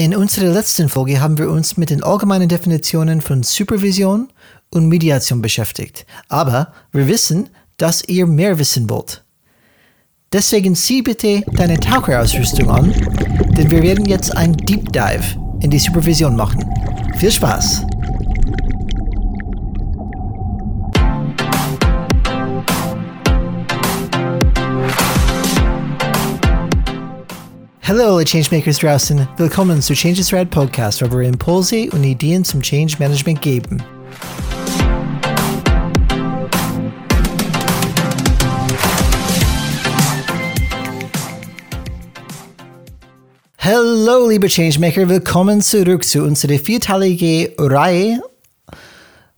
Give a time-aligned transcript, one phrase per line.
[0.00, 4.30] In unserer letzten Folge haben wir uns mit den allgemeinen Definitionen von Supervision
[4.70, 6.06] und Mediation beschäftigt.
[6.30, 9.22] Aber wir wissen, dass ihr mehr wissen wollt.
[10.32, 12.92] Deswegen zieh bitte deine Taucherausrüstung an,
[13.58, 16.64] denn wir werden jetzt ein Deep Dive in die Supervision machen.
[17.18, 17.84] Viel Spaß!
[27.82, 32.60] Hallo alle Changemakers draußen, willkommen zu Changes Red Podcast, wo wir Impulse und Ideen zum
[32.60, 33.82] Change Management geben.
[43.56, 48.22] Hello, liebe Changemaker, willkommen zurück zu unserer vierteiligen Reihe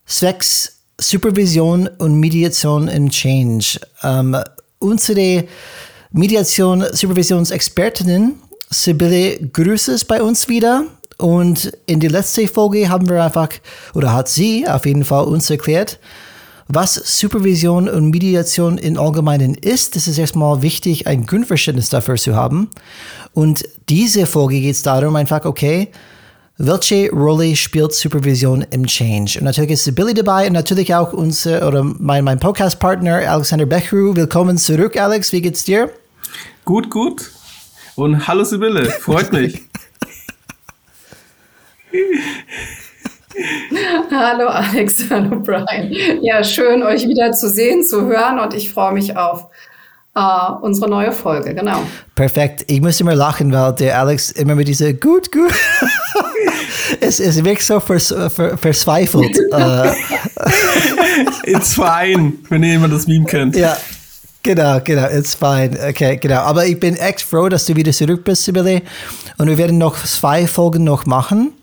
[0.05, 3.79] Sex, Supervision und Mediation in Change.
[4.03, 4.37] Ähm,
[4.79, 5.45] unsere
[6.15, 8.35] Mediation, Supervisionsexpertinnen
[8.69, 10.83] Sibylle Grüßes bei uns wieder.
[11.17, 13.49] Und in der letzten Folge haben wir einfach,
[13.95, 15.99] oder hat sie auf jeden Fall uns erklärt,
[16.67, 19.95] was Supervision und Mediation im Allgemeinen ist.
[19.95, 22.69] Das ist erstmal wichtig, ein Grundverständnis dafür zu haben.
[23.33, 25.89] Und diese Folge geht es darum, einfach, okay,
[26.59, 29.39] welche Rolle spielt Supervision im Change?
[29.39, 34.15] Und natürlich ist Sibylle dabei und natürlich auch unser, oder mein, mein Podcast-Partner Alexander Bechru.
[34.15, 35.31] Willkommen zurück, Alex.
[35.31, 35.89] Wie geht's dir?
[36.65, 37.29] Gut, gut.
[37.95, 39.61] Und hallo Sibylle, freut mich.
[44.09, 45.91] hallo Alex, hallo Brian.
[46.21, 49.47] Ja, schön euch wieder zu sehen, zu hören und ich freue mich auf
[50.17, 51.83] uh, unsere neue Folge, genau.
[52.15, 52.63] Perfekt.
[52.67, 55.51] Ich muss immer lachen, weil der Alex immer mit dieser gut, gut.
[57.01, 59.37] es, es wirkt so vers, vers, verzweifelt.
[59.51, 59.91] uh.
[61.43, 63.57] It's fine, wenn ihr jemand das Meme kennt.
[63.57, 63.75] Ja,
[64.43, 65.71] Genau, genau, it's fine.
[65.89, 66.41] Okay, genau.
[66.41, 68.81] Aber ich bin echt froh, dass du wieder zurück bist, Sibylle.
[69.37, 71.53] Und wir werden noch zwei Folgen noch machen.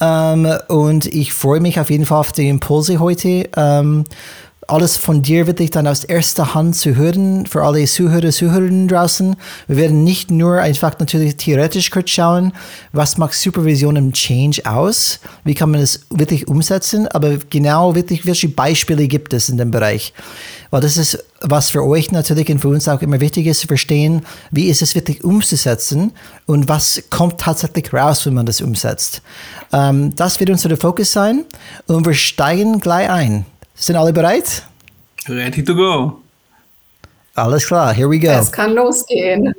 [0.00, 3.50] Ähm, und ich freue mich auf jeden Fall auf die Impulse heute.
[3.56, 4.04] Ähm,
[4.70, 9.36] alles von dir wirklich dann aus erster Hand zu hören, für alle Zuhörer, Zuhörerinnen draußen.
[9.66, 12.52] Wir werden nicht nur einfach natürlich theoretisch kurz schauen,
[12.92, 18.26] was macht Supervision im Change aus, wie kann man es wirklich umsetzen, aber genau wirklich,
[18.26, 20.12] welche Beispiele gibt es in dem Bereich.
[20.70, 23.66] Weil das ist, was für euch natürlich und für uns auch immer wichtig ist, zu
[23.66, 26.12] verstehen, wie ist es wirklich umzusetzen
[26.46, 29.20] und was kommt tatsächlich raus, wenn man das umsetzt.
[29.72, 31.44] Ähm, das wird unser Fokus sein
[31.86, 33.46] und wir steigen gleich ein.
[33.80, 34.62] Sind alle bereit?
[35.26, 36.20] Ready to go.
[37.34, 38.28] Alles klar, here we go.
[38.28, 39.54] Es kann losgehen.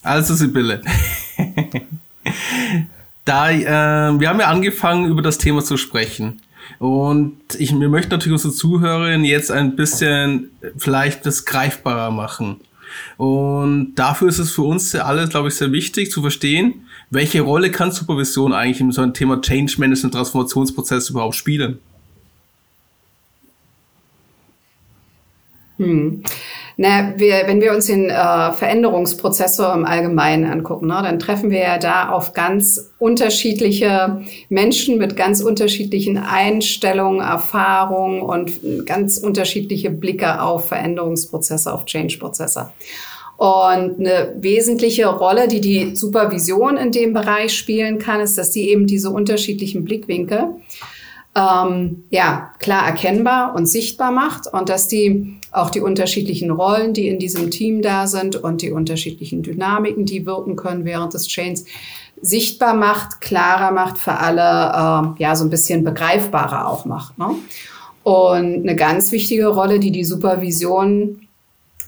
[0.00, 0.82] Also Sibylle.
[3.24, 6.40] da, äh, wir haben ja angefangen, über das Thema zu sprechen.
[6.78, 12.60] Und ich wir möchten natürlich unsere Zuhörerinnen jetzt ein bisschen vielleicht das greifbarer machen.
[13.16, 17.70] Und dafür ist es für uns alle, glaube ich, sehr wichtig zu verstehen, welche Rolle
[17.70, 21.80] kann Supervision eigentlich in so einem Thema Change Management Transformationsprozess überhaupt spielen?
[25.76, 26.22] Hm.
[26.76, 31.58] Na, wir, wenn wir uns den äh, Veränderungsprozessor im Allgemeinen angucken, ne, dann treffen wir
[31.58, 40.40] ja da auf ganz unterschiedliche Menschen mit ganz unterschiedlichen Einstellungen, Erfahrungen und ganz unterschiedliche Blicke
[40.40, 42.70] auf Veränderungsprozesse, auf Change-Prozesse.
[43.40, 48.68] Und eine wesentliche Rolle, die die Supervision in dem Bereich spielen kann, ist, dass sie
[48.68, 50.56] eben diese unterschiedlichen Blickwinkel
[51.34, 57.08] ähm, ja klar erkennbar und sichtbar macht und dass die auch die unterschiedlichen Rollen, die
[57.08, 61.64] in diesem Team da sind und die unterschiedlichen Dynamiken, die wirken können während des Chains,
[62.20, 67.16] sichtbar macht, klarer macht für alle, äh, ja so ein bisschen begreifbarer auch macht.
[67.16, 67.30] Ne?
[68.02, 71.26] Und eine ganz wichtige Rolle, die die Supervision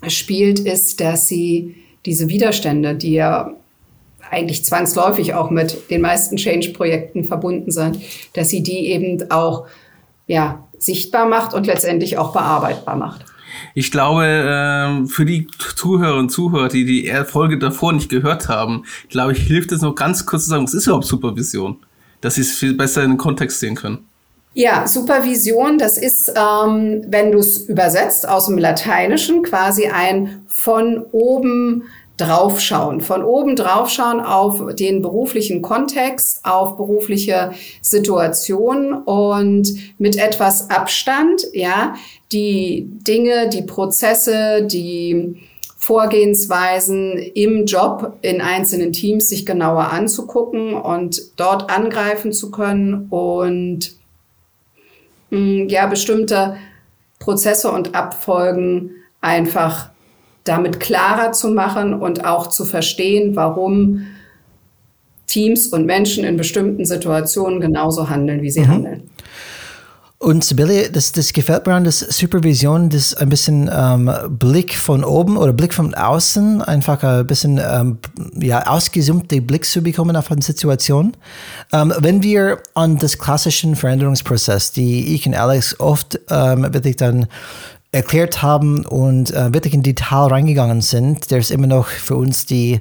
[0.09, 3.53] spielt, ist, dass sie diese Widerstände, die ja
[4.31, 7.99] eigentlich zwangsläufig auch mit den meisten Change-Projekten verbunden sind,
[8.33, 9.67] dass sie die eben auch
[10.27, 13.27] ja, sichtbar macht und letztendlich auch bearbeitbar macht.
[13.75, 15.47] Ich glaube, ähm, für die
[15.77, 19.95] Zuhörer und Zuhörer, die die Folge davor nicht gehört haben, glaube ich, hilft es noch
[19.95, 21.77] ganz kurz zu sagen, was ist überhaupt Supervision?
[22.21, 24.07] Dass sie es viel besser in den Kontext sehen können.
[24.55, 31.07] Ja, Supervision, das ist, ähm, wenn du es übersetzt aus dem Lateinischen, quasi ein von
[31.13, 31.85] oben
[32.19, 41.47] draufschauen, von oben draufschauen auf den beruflichen Kontext, auf berufliche Situationen und mit etwas Abstand,
[41.55, 41.95] ja,
[42.31, 45.37] die Dinge, die Prozesse, die
[45.79, 53.97] Vorgehensweisen im Job in einzelnen Teams sich genauer anzugucken und dort angreifen zu können und
[55.33, 56.57] hm, ja, bestimmte
[57.19, 58.91] Prozesse und Abfolgen
[59.23, 59.91] einfach
[60.45, 64.07] damit klarer zu machen und auch zu verstehen, warum
[65.27, 68.69] Teams und Menschen in bestimmten Situationen genauso handeln, wie sie mhm.
[68.69, 69.11] handeln.
[70.23, 75.03] Und Sibylle, das, das gefällt mir an der Supervision, das ein bisschen ähm, Blick von
[75.03, 77.99] oben oder Blick von außen, einfach ein bisschen ähm,
[78.39, 81.17] ja, ausgesummte Blick zu bekommen auf eine Situation.
[81.73, 87.27] Ähm, wenn wir an das klassischen Veränderungsprozess, die ich und Alex oft ähm, wirklich dann
[87.91, 91.31] erklärt haben und äh, wirklich in Detail reingegangen sind.
[91.31, 92.81] Der ist immer noch für uns die,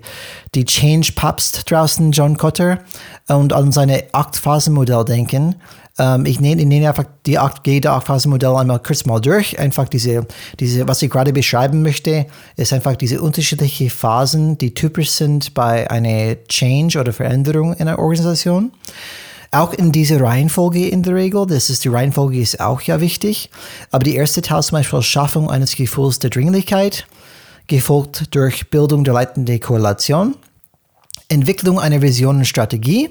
[0.55, 2.79] die Change-Papst draußen, John Cotter,
[3.27, 5.55] und an seine Acht-Phasen-Modell denken.
[5.97, 9.59] Ähm, ich ich nenne einfach die 8G, der 8-Phasen-Modell einmal kurz mal durch.
[9.59, 10.25] Einfach diese,
[10.59, 15.89] diese, was ich gerade beschreiben möchte, ist einfach diese unterschiedlichen Phasen, die typisch sind bei
[15.89, 18.71] einer Change oder Veränderung in einer Organisation.
[19.53, 23.49] Auch in dieser Reihenfolge in der Regel, das ist die Reihenfolge ist auch ja wichtig.
[23.91, 27.05] Aber die erste Teil zum Beispiel Schaffung eines Gefühls der Dringlichkeit,
[27.67, 30.35] gefolgt durch Bildung der leitenden Korrelation,
[31.27, 33.09] Entwicklung einer Vision und Strategie,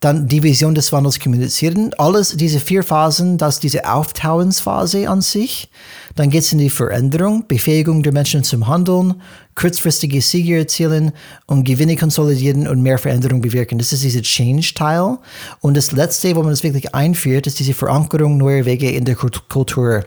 [0.00, 1.92] dann die Vision des Wandels kommunizieren.
[1.96, 5.70] Alles diese vier Phasen, das diese Auftauensphase an sich.
[6.16, 9.14] Dann geht es in die Veränderung, Befähigung der Menschen zum Handeln,
[9.54, 11.12] kurzfristige Siege erzielen
[11.46, 13.78] und Gewinne konsolidieren und mehr Veränderung bewirken.
[13.78, 15.16] Das ist dieser Change-Teil.
[15.62, 19.14] Und das Letzte, wo man es wirklich einführt, ist diese Verankerung neuer Wege in der
[19.14, 20.04] Kultur.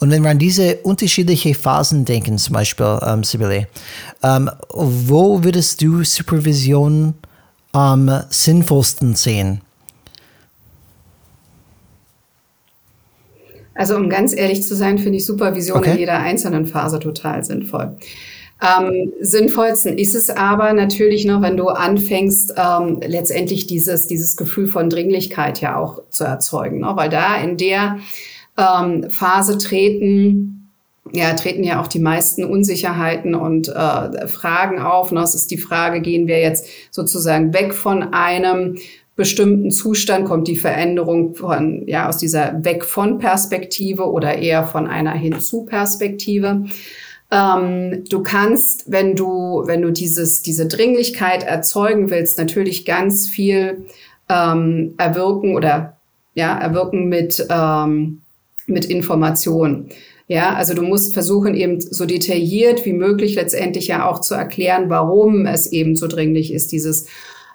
[0.00, 3.68] Und wenn wir an diese unterschiedlichen Phasen denken, zum Beispiel, ähm, Sibylle,
[4.22, 7.14] ähm, wo würdest du Supervision
[7.76, 9.60] am sinnvollsten sehen?
[13.74, 15.92] Also um ganz ehrlich zu sein, finde ich Supervision okay.
[15.92, 17.98] in jeder einzelnen Phase total sinnvoll.
[18.62, 24.68] Ähm, sinnvollsten ist es aber natürlich noch, wenn du anfängst, ähm, letztendlich dieses, dieses Gefühl
[24.68, 26.80] von Dringlichkeit ja auch zu erzeugen.
[26.80, 26.92] Ne?
[26.94, 27.98] Weil da in der
[28.56, 30.55] ähm, Phase treten
[31.12, 35.10] ja, treten ja auch die meisten Unsicherheiten und äh, Fragen auf.
[35.10, 38.76] Und das ist die Frage, gehen wir jetzt sozusagen weg von einem
[39.16, 44.86] bestimmten Zustand, kommt die Veränderung von, ja, aus dieser Weg von Perspektive oder eher von
[44.86, 46.64] einer Hinzu Perspektive.
[47.30, 53.86] Ähm, du kannst, wenn du, wenn du dieses, diese Dringlichkeit erzeugen willst, natürlich ganz viel
[54.28, 55.96] ähm, erwirken oder
[56.34, 58.20] ja, erwirken mit, ähm,
[58.66, 59.88] mit Information.
[60.28, 64.90] Ja, also du musst versuchen, eben so detailliert wie möglich letztendlich ja auch zu erklären,
[64.90, 67.06] warum es eben so dringlich ist, dieses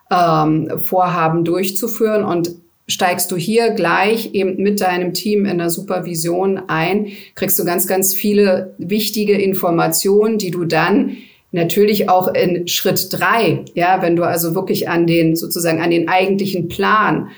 [0.09, 2.23] ähm, Vorhaben durchzuführen.
[2.23, 2.56] Und
[2.88, 7.88] steigst du hier gleich eben mit deinem Team in der Supervision ein, kriegst du ganz,
[7.88, 11.17] ganz viele wichtige Informationen, die du dann
[11.51, 16.07] natürlich auch in Schritt drei, ja, wenn du also wirklich an den sozusagen an den
[16.07, 17.29] eigentlichen Plan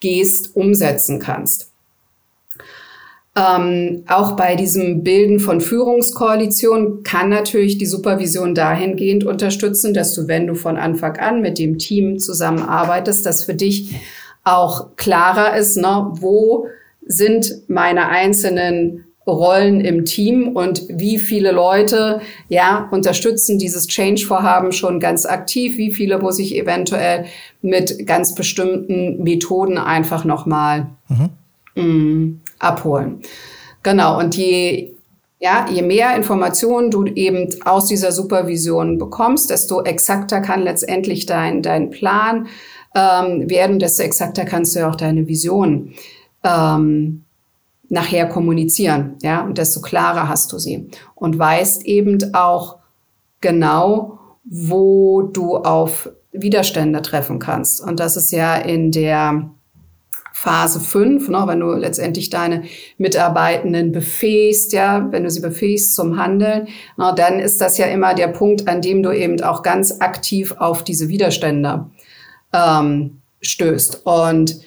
[0.00, 1.71] gehst, umsetzen kannst.
[3.34, 10.28] Ähm, auch bei diesem Bilden von Führungskoalitionen kann natürlich die Supervision dahingehend unterstützen, dass du,
[10.28, 13.94] wenn du von Anfang an mit dem Team zusammenarbeitest, dass für dich
[14.44, 16.66] auch klarer ist, ne, wo
[17.06, 25.00] sind meine einzelnen Rollen im Team und wie viele Leute ja unterstützen dieses Change-Vorhaben schon
[25.00, 27.26] ganz aktiv, wie viele muss ich eventuell
[27.62, 31.30] mit ganz bestimmten Methoden einfach nochmal mhm.
[31.74, 33.22] Mm, abholen.
[33.82, 34.94] Genau, und je,
[35.38, 41.62] ja, je mehr Informationen du eben aus dieser Supervision bekommst, desto exakter kann letztendlich dein,
[41.62, 42.46] dein Plan
[42.94, 45.94] ähm, werden, desto exakter kannst du auch deine Vision
[46.44, 47.24] ähm,
[47.88, 52.78] nachher kommunizieren, ja, und desto klarer hast du sie und weißt eben auch
[53.40, 57.82] genau, wo du auf Widerstände treffen kannst.
[57.82, 59.50] Und das ist ja in der
[60.42, 62.64] Phase 5, ne, wenn du letztendlich deine
[62.98, 68.12] Mitarbeitenden befähigst, ja, wenn du sie befähigst zum Handeln, ne, dann ist das ja immer
[68.12, 71.86] der Punkt, an dem du eben auch ganz aktiv auf diese Widerstände
[72.52, 74.04] ähm, stößt.
[74.04, 74.58] Und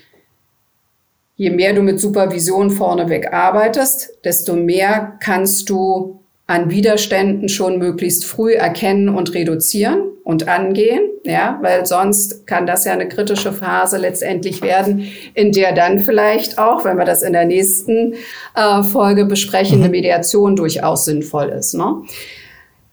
[1.36, 8.24] je mehr du mit Supervision vorneweg arbeitest, desto mehr kannst du an Widerständen schon möglichst
[8.24, 13.98] früh erkennen und reduzieren und angehen, ja, weil sonst kann das ja eine kritische Phase
[13.98, 18.16] letztendlich werden, in der dann vielleicht auch, wenn wir das in der nächsten
[18.56, 19.92] äh, Folge besprechen, eine mhm.
[19.92, 21.76] Mediation durchaus sinnvoll ist.
[21.76, 22.02] Ne?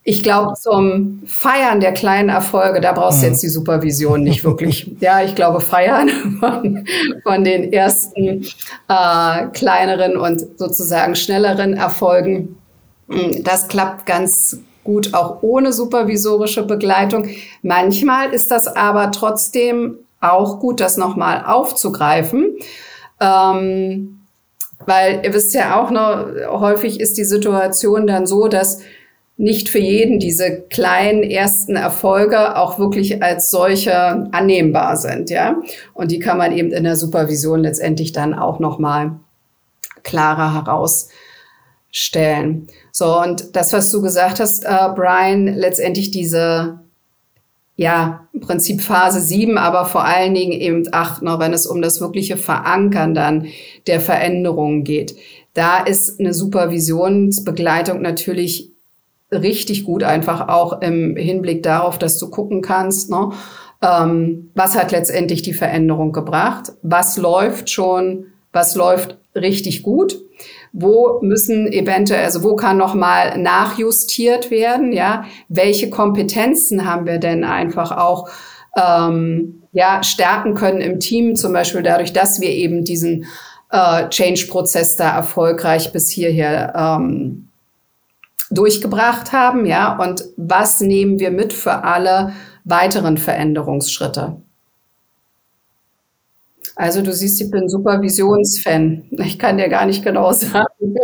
[0.03, 3.31] Ich glaube, zum Feiern der kleinen Erfolge, da brauchst du mhm.
[3.31, 4.91] jetzt die Supervision nicht wirklich.
[4.99, 6.09] ja, ich glaube, Feiern
[6.39, 6.85] von,
[7.23, 8.45] von den ersten
[8.87, 12.57] äh, kleineren und sozusagen schnelleren Erfolgen
[13.09, 17.27] hm, das klappt ganz gut auch ohne supervisorische Begleitung.
[17.61, 22.57] Manchmal ist das aber trotzdem auch gut, das nochmal aufzugreifen.
[23.19, 24.19] Ähm,
[24.85, 26.27] weil ihr wisst ja auch noch,
[26.59, 28.79] häufig ist die Situation dann so, dass
[29.37, 35.55] nicht für jeden diese kleinen ersten Erfolge auch wirklich als solche annehmbar sind, ja.
[35.93, 39.13] Und die kann man eben in der Supervision letztendlich dann auch nochmal
[40.03, 40.53] klarer
[41.93, 42.67] herausstellen.
[42.91, 46.79] So, und das, was du gesagt hast, äh, Brian, letztendlich diese,
[47.75, 51.81] ja, im Prinzip Phase 7, aber vor allen Dingen eben 8, noch, wenn es um
[51.81, 53.47] das wirkliche Verankern dann
[53.87, 55.15] der Veränderungen geht.
[55.53, 58.71] Da ist eine Supervisionsbegleitung natürlich
[59.31, 63.31] richtig gut, einfach auch im Hinblick darauf, dass du gucken kannst, ne,
[63.81, 70.15] ähm, was hat letztendlich die Veränderung gebracht, was läuft schon, was läuft richtig gut,
[70.71, 77.43] wo müssen eventuell, also wo kann nochmal nachjustiert werden, ja, welche Kompetenzen haben wir denn
[77.43, 78.29] einfach auch
[78.77, 83.25] ähm, ja, stärken können im Team, zum Beispiel dadurch, dass wir eben diesen
[83.71, 87.49] äh, Change-Prozess da erfolgreich bis hierher ähm,
[88.51, 92.33] durchgebracht haben, ja, und was nehmen wir mit für alle
[92.63, 94.37] weiteren Veränderungsschritte?
[96.75, 99.03] Also du siehst, ich bin Supervisionsfan.
[99.11, 100.95] Ich kann dir gar nicht genau sagen,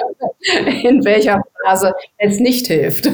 [0.83, 3.09] in welcher Phase es nicht hilft.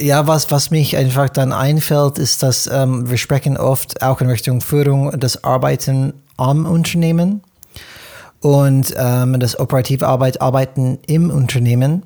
[0.00, 4.28] Ja, was, was mich einfach dann einfällt, ist, dass ähm, wir sprechen oft auch in
[4.28, 7.42] Richtung Führung das Arbeiten am Unternehmen
[8.40, 12.02] und ähm, das operative Arbeit, Arbeiten im Unternehmen.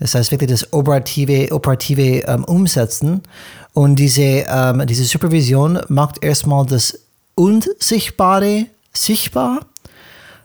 [0.00, 3.22] Das heißt wirklich das operative, operative ähm, Umsetzen.
[3.72, 6.98] Und diese, ähm, diese Supervision macht erstmal das
[7.38, 9.60] Unsichtbare sichtbar,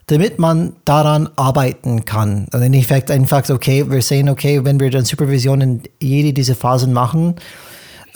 [0.08, 2.48] damit man daran arbeiten kann.
[2.54, 6.56] Und in Effekt einfach, okay, wir sehen, okay, wenn wir dann Supervision in jede dieser
[6.56, 7.36] Phasen machen,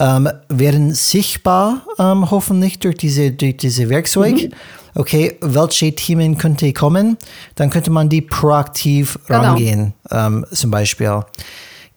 [0.00, 4.34] ähm, werden sichtbar, ähm, hoffentlich durch diese, durch diese Werkzeug.
[4.34, 4.52] Mhm
[4.98, 7.16] okay, welche Themen könnte kommen,
[7.54, 9.40] dann könnte man die proaktiv genau.
[9.40, 11.22] rangehen, ähm, zum Beispiel.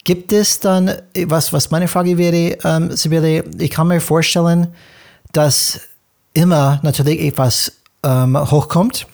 [0.04, 0.92] Gibt es dann,
[1.26, 4.68] was, was meine Frage wäre, ähm, Sibylle, ich kann mir vorstellen,
[5.34, 5.82] dass
[6.34, 7.72] immer natürlich etwas
[8.04, 9.08] ähm, hochkommt.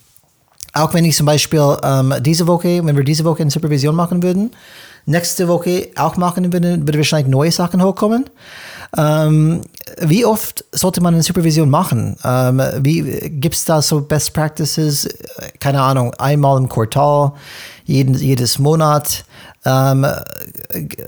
[0.74, 4.21] Auch wenn ich zum Beispiel ähm, diese Woche, wenn wir diese Woche eine Supervision machen
[4.21, 4.51] würden,
[5.05, 8.25] nächste Woche auch machen würden, würde wahrscheinlich neue Sachen hochkommen.
[8.96, 9.62] Ähm,
[10.00, 12.17] wie oft sollte man eine Supervision machen?
[12.24, 15.08] Ähm, Gibt es da so Best Practices?
[15.60, 17.34] Keine Ahnung, einmal im Quartal,
[17.86, 19.25] jeden, jedes Monat?
[19.65, 20.06] Ähm,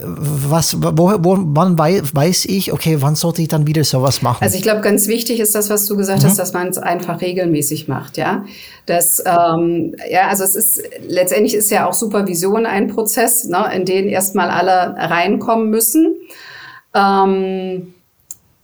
[0.02, 4.42] was, wo, wo, wann weiß ich, okay, wann sollte ich dann wieder sowas machen?
[4.42, 6.26] Also ich glaube, ganz wichtig ist das, was du gesagt mhm.
[6.26, 8.44] hast, dass man es einfach regelmäßig macht, ja.
[8.84, 13.86] Das, ähm, ja, also es ist letztendlich ist ja auch Supervision ein Prozess, ne, in
[13.86, 16.16] den erstmal alle reinkommen müssen.
[16.94, 17.94] Ähm,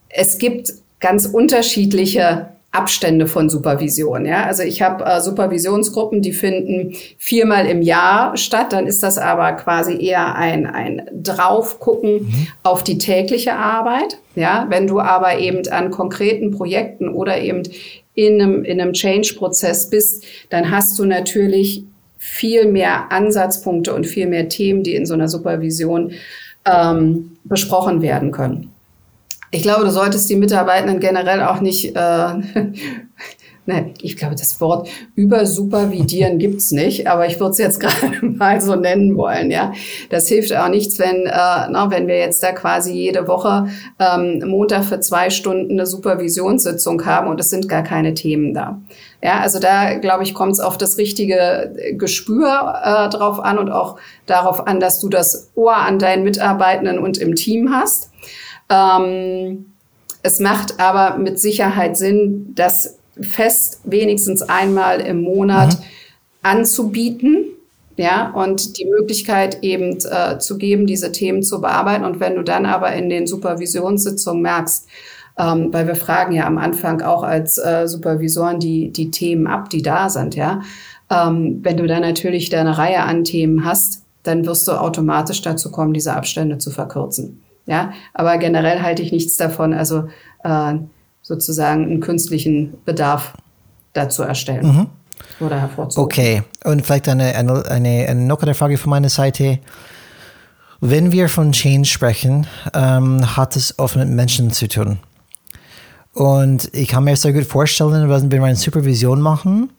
[0.08, 4.26] es gibt ganz unterschiedliche Abstände von Supervision.
[4.26, 4.44] Ja?
[4.44, 8.72] Also ich habe äh, Supervisionsgruppen, die finden viermal im Jahr statt.
[8.72, 12.46] Dann ist das aber quasi eher ein, ein Draufgucken mhm.
[12.62, 14.18] auf die tägliche Arbeit.
[14.34, 14.66] Ja?
[14.68, 17.62] Wenn du aber eben an konkreten Projekten oder eben
[18.14, 21.84] in einem, in einem Change-Prozess bist, dann hast du natürlich
[22.18, 26.12] viel mehr Ansatzpunkte und viel mehr Themen, die in so einer Supervision
[26.66, 28.72] ähm, besprochen werden können.
[29.50, 32.28] Ich glaube, du solltest die Mitarbeitenden generell auch nicht, äh,
[33.66, 38.60] ne, ich glaube, das Wort übersupervidieren gibt's nicht, aber ich würde es jetzt gerade mal
[38.60, 39.50] so nennen wollen.
[39.50, 39.72] Ja,
[40.10, 43.68] Das hilft auch nichts, wenn, äh, na, wenn wir jetzt da quasi jede Woche
[43.98, 48.80] ähm, Montag für zwei Stunden eine Supervisionssitzung haben und es sind gar keine Themen da.
[49.22, 53.70] Ja, also da, glaube ich, kommt es auf das richtige Gespür äh, drauf an und
[53.70, 58.10] auch darauf an, dass du das Ohr an deinen Mitarbeitenden und im Team hast.
[58.68, 59.72] Ähm,
[60.22, 65.84] es macht aber mit Sicherheit Sinn, das fest wenigstens einmal im Monat mhm.
[66.42, 67.44] anzubieten.
[67.98, 72.04] Ja, und die Möglichkeit eben äh, zu geben, diese Themen zu bearbeiten.
[72.04, 74.86] Und wenn du dann aber in den Supervisionssitzungen merkst,
[75.38, 79.70] ähm, weil wir fragen ja am Anfang auch als äh, Supervisoren die, die Themen ab,
[79.70, 80.60] die da sind, ja.
[81.08, 85.70] Ähm, wenn du dann natürlich deine Reihe an Themen hast, dann wirst du automatisch dazu
[85.70, 87.42] kommen, diese Abstände zu verkürzen.
[87.66, 90.04] Ja, aber generell halte ich nichts davon, also
[90.44, 90.74] äh,
[91.26, 93.32] sozusagen einen künstlichen Bedarf
[93.94, 95.44] dazu erstellen mhm.
[95.44, 96.04] oder hervorzuholen.
[96.04, 99.58] Okay, und vielleicht eine, eine, eine, eine noch eine Frage von meiner Seite.
[100.80, 104.98] Wenn wir von Change sprechen, ähm, hat es oft mit Menschen zu tun.
[106.12, 109.70] Und ich kann mir sehr gut vorstellen, wenn wir eine Supervision machen,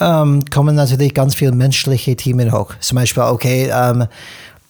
[0.00, 2.72] ähm, kommen natürlich ganz viele menschliche Themen hoch.
[2.78, 4.06] Zum Beispiel, okay, ähm,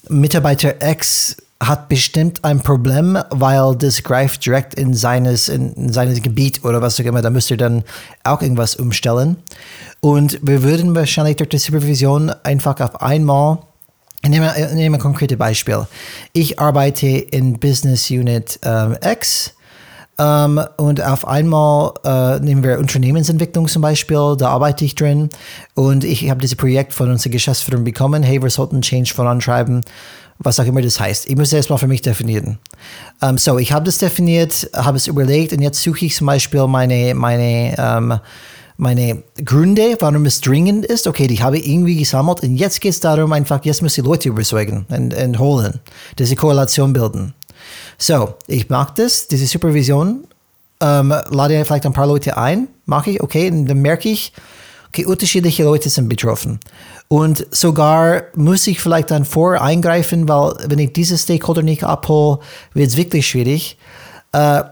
[0.08, 6.64] Mitarbeiter X hat bestimmt ein Problem, weil das greift direkt in seines, in seines Gebiet
[6.64, 7.22] oder was auch immer.
[7.22, 7.84] Da müsst ihr dann
[8.22, 9.36] auch irgendwas umstellen.
[10.00, 13.58] Und wir würden wahrscheinlich durch die Supervision einfach auf einmal
[14.22, 15.86] Ich nehme, ich nehme ein konkretes Beispiel.
[16.32, 19.54] Ich arbeite in Business Unit ähm, X
[20.18, 25.28] ähm, und auf einmal äh, nehmen wir Unternehmensentwicklung zum Beispiel, da arbeite ich drin
[25.74, 29.80] und ich habe dieses Projekt von unserer Geschäftsführung bekommen, hey, wir sollten Change vorantreiben,
[30.38, 31.28] was auch immer das heißt.
[31.28, 32.58] Ich muss erstmal für mich definieren.
[33.20, 36.66] Um, so, ich habe das definiert, habe es überlegt und jetzt suche ich zum Beispiel
[36.66, 38.20] meine, meine ähm,
[38.76, 42.90] meine Gründe, warum es dringend ist, okay, die habe ich irgendwie gesammelt und jetzt geht
[42.90, 45.80] es darum, einfach, jetzt muss ich Leute überzeugen und, und holen,
[46.18, 47.34] diese Korrelation bilden.
[47.98, 50.26] So, ich mache das, diese Supervision,
[50.80, 54.32] ähm, lade vielleicht ein paar Leute ein, mache ich, okay, und dann merke ich,
[54.94, 56.60] okay, unterschiedliche Leute sind betroffen.
[57.08, 62.38] Und sogar muss ich vielleicht dann vor eingreifen, weil wenn ich diese Stakeholder nicht abhole,
[62.74, 63.76] wird es wirklich schwierig.
[64.32, 64.62] Äh,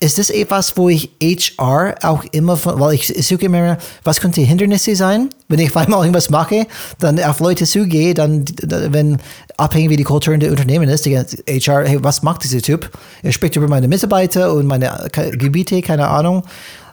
[0.00, 4.40] ist das etwas, wo ich HR auch immer von, weil ich, suche immer, was könnte
[4.40, 5.30] Hindernisse sein?
[5.48, 6.66] Wenn ich einmal irgendwas mache,
[6.98, 9.18] dann auf Leute zugehe, dann, wenn
[9.56, 12.90] abhängig wie die Kultur in der Unternehmen ist, die HR, hey, was macht dieser Typ?
[13.22, 16.44] Er spricht über meine Mitarbeiter und meine Gebiete, keine Ahnung.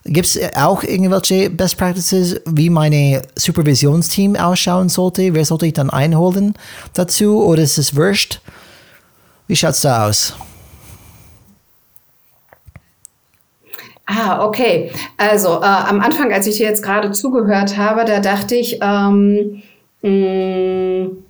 [0.07, 5.33] Gibt es auch irgendwelche Best Practices, wie meine Supervisionsteam ausschauen sollte?
[5.33, 6.53] Wer sollte ich dann einholen
[6.93, 7.43] dazu?
[7.43, 8.39] Oder ist es wurscht?
[9.47, 10.35] Wie schaut es da aus?
[14.05, 14.91] Ah, okay.
[15.17, 19.63] Also äh, am Anfang, als ich dir jetzt gerade zugehört habe, da dachte ich, ähm,
[20.03, 21.24] mh, mm,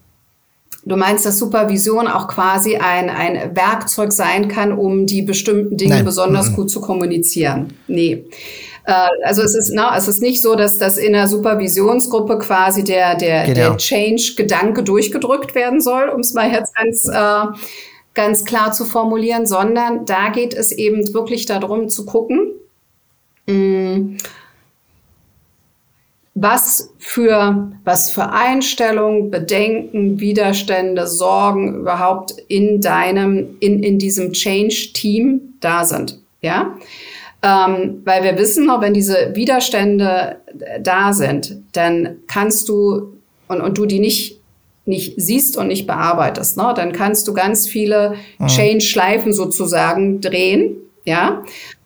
[0.86, 5.96] du meinst, dass Supervision auch quasi ein, ein Werkzeug sein kann, um die bestimmten Dinge
[5.96, 6.06] Nein.
[6.06, 6.56] besonders mhm.
[6.56, 7.74] gut zu kommunizieren.
[7.88, 8.26] Nee.
[8.86, 12.84] Äh, also es ist, na, es ist nicht so, dass das in der Supervisionsgruppe quasi
[12.84, 13.56] der, der, genau.
[13.56, 17.58] der Change-Gedanke durchgedrückt werden soll, um es mal jetzt ganz, äh,
[18.14, 22.52] ganz klar zu formulieren, sondern da geht es eben wirklich darum zu gucken,
[23.48, 24.18] Mm.
[26.36, 35.56] Was für, was für Einstellungen, Bedenken, Widerstände, Sorgen überhaupt in deinem, in, in diesem Change-Team
[35.62, 36.20] da sind.
[36.42, 36.76] Ja?
[37.42, 40.38] Ähm, weil wir wissen, wenn diese Widerstände
[40.82, 43.14] da sind, dann kannst du,
[43.48, 44.40] und, und du die nicht
[44.88, 48.46] nicht siehst und nicht bearbeitest, ne, dann kannst du ganz viele mhm.
[48.46, 51.44] Change-Schleifen sozusagen drehen, ja,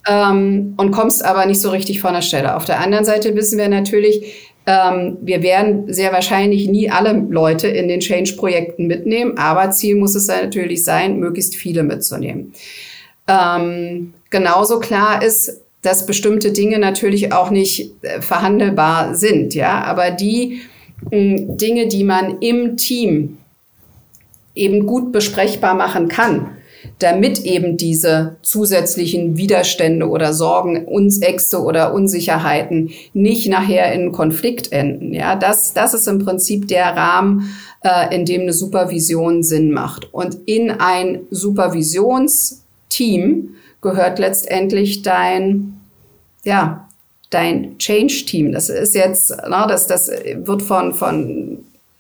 [0.10, 2.56] ähm, und kommst aber nicht so richtig von der Stelle.
[2.56, 7.68] Auf der anderen Seite wissen wir natürlich, ähm, wir werden sehr wahrscheinlich nie alle Leute
[7.68, 12.54] in den Change-Projekten mitnehmen, aber Ziel muss es natürlich sein, möglichst viele mitzunehmen.
[13.28, 20.12] Ähm, genauso klar ist, dass bestimmte Dinge natürlich auch nicht äh, verhandelbar sind, ja, aber
[20.12, 20.62] die
[21.12, 23.38] äh, Dinge, die man im Team
[24.56, 26.58] eben gut besprechbar machen kann,
[27.00, 30.86] damit eben diese zusätzlichen Widerstände oder Sorgen,
[31.22, 35.14] Ängste oder Unsicherheiten nicht nachher in Konflikt enden.
[35.14, 40.12] Ja, das, das ist im Prinzip der Rahmen, äh, in dem eine Supervision Sinn macht.
[40.14, 45.80] Und in ein Supervisionsteam gehört letztendlich dein,
[46.44, 46.90] ja,
[47.30, 48.52] dein Change-Team.
[48.52, 51.60] Das ist jetzt, na, das, das wird von, von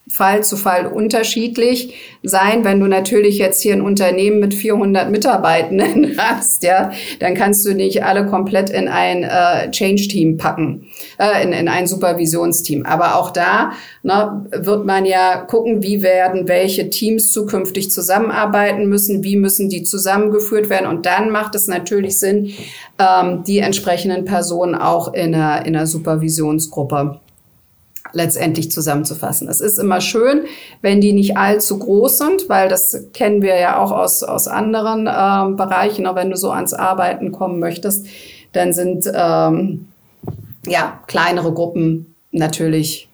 [0.09, 1.93] Fall zu Fall unterschiedlich
[2.23, 2.63] sein.
[2.63, 7.73] Wenn du natürlich jetzt hier ein Unternehmen mit 400 Mitarbeitenden hast, ja, dann kannst du
[7.73, 10.87] nicht alle komplett in ein äh, Change-Team packen,
[11.19, 12.85] äh, in, in ein Supervisionsteam.
[12.85, 19.23] Aber auch da ne, wird man ja gucken, wie werden welche Teams zukünftig zusammenarbeiten müssen,
[19.23, 20.87] wie müssen die zusammengeführt werden.
[20.87, 22.51] Und dann macht es natürlich Sinn,
[22.97, 27.19] ähm, die entsprechenden Personen auch in einer, in einer Supervisionsgruppe
[28.13, 29.47] letztendlich zusammenzufassen.
[29.47, 30.45] Es ist immer schön,
[30.81, 35.07] wenn die nicht allzu groß sind, weil das kennen wir ja auch aus, aus anderen
[35.07, 36.07] äh, Bereichen.
[36.07, 38.07] Auch wenn du so ans Arbeiten kommen möchtest,
[38.53, 39.87] dann sind ähm,
[40.65, 43.07] ja kleinere Gruppen natürlich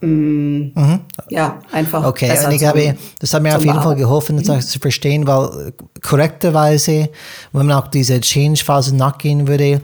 [0.00, 1.00] mm, mhm.
[1.28, 2.04] ja, einfach.
[2.04, 4.60] Okay, und ich glaube, das hat mir auf jeden Fall geholfen, das mhm.
[4.60, 7.08] zu verstehen, weil korrekterweise,
[7.52, 9.80] wenn man auch diese Change-Phase nachgehen würde,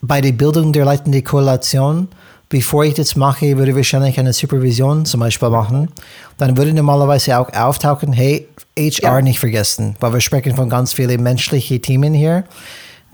[0.00, 2.08] bei der Bildung der leitenden Korrelation,
[2.52, 5.88] bevor ich das mache, würde ich wahrscheinlich eine Supervision zum Beispiel machen.
[6.36, 8.46] Dann würde normalerweise auch auftauchen, hey,
[8.78, 9.22] HR ja.
[9.22, 12.44] nicht vergessen, weil wir sprechen von ganz vielen menschlichen Themen hier,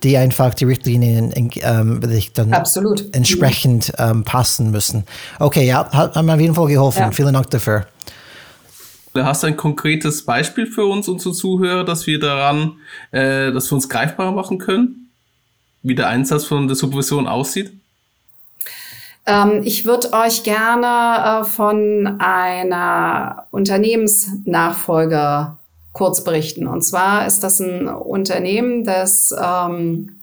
[0.03, 2.01] die einfach die Richtlinien ähm,
[2.35, 3.15] dann Absolut.
[3.15, 5.05] entsprechend ähm, passen müssen.
[5.39, 7.03] Okay, ja, hat, hat mir auf jeden Fall geholfen.
[7.03, 7.11] Ja.
[7.13, 7.87] Vielen Dank dafür.
[9.15, 12.73] Hast du ein konkretes Beispiel für uns, unsere Zuhörer, dass wir daran,
[13.13, 15.11] äh, dass wir uns greifbarer machen können?
[15.85, 17.73] Wie der Einsatz von der Supervision aussieht?
[19.29, 25.59] Ähm, ich würde euch gerne äh, von einer Unternehmensnachfolge
[25.93, 26.67] kurz berichten.
[26.67, 30.21] Und zwar ist das ein Unternehmen, das, ähm,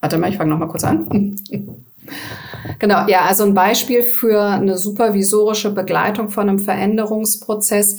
[0.00, 1.36] warte mal, ich fange noch mal kurz an.
[2.78, 7.98] Genau, ja, also ein Beispiel für eine supervisorische Begleitung von einem Veränderungsprozess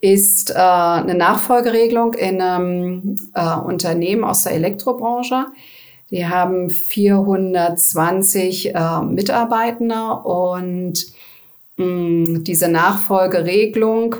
[0.00, 5.46] ist äh, eine Nachfolgeregelung in einem äh, Unternehmen aus der Elektrobranche.
[6.10, 11.04] Die haben 420 äh, Mitarbeiter und
[11.76, 14.16] mh, mm, diese Nachfolgeregelung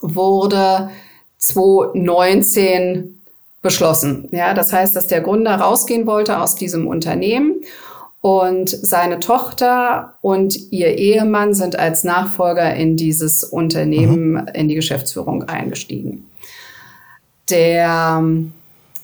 [0.00, 0.90] wurde
[1.38, 3.20] 2019
[3.62, 4.28] beschlossen.
[4.32, 7.56] Ja, das heißt, dass der Gründer rausgehen wollte aus diesem Unternehmen
[8.20, 14.48] und seine Tochter und ihr Ehemann sind als Nachfolger in dieses Unternehmen, mhm.
[14.54, 16.28] in die Geschäftsführung eingestiegen.
[17.48, 18.22] Der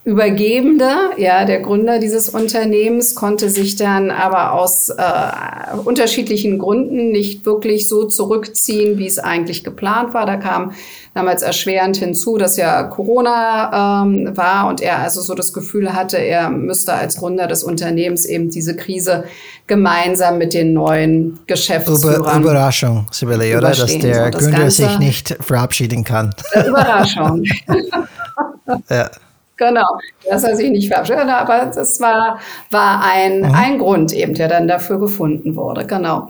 [0.07, 7.45] Übergebende, ja, der Gründer dieses Unternehmens konnte sich dann aber aus äh, unterschiedlichen Gründen nicht
[7.45, 10.25] wirklich so zurückziehen, wie es eigentlich geplant war.
[10.25, 10.75] Da kam
[11.13, 16.19] damals erschwerend hinzu, dass ja Corona ähm, war und er also so das Gefühl hatte,
[16.19, 19.25] er müsste als Gründer des Unternehmens eben diese Krise
[19.67, 22.21] gemeinsam mit den neuen Geschäftsführern.
[22.21, 23.73] Über, Überraschung, Sibylle, oder?
[23.73, 26.33] Dass der so, Gründer Ganze, sich nicht verabschieden kann.
[26.65, 27.43] Überraschung.
[28.89, 29.11] ja.
[29.57, 29.87] Genau,
[30.29, 32.39] dass er sich nicht verabschiedet, aber das war,
[32.71, 33.55] war ein, mhm.
[33.55, 35.87] ein Grund eben, der dann dafür gefunden wurde.
[35.87, 36.29] Genau.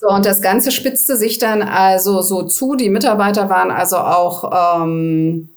[0.00, 2.76] So, und das Ganze spitzte sich dann also so zu.
[2.76, 5.48] Die Mitarbeiter waren also auch, ähm,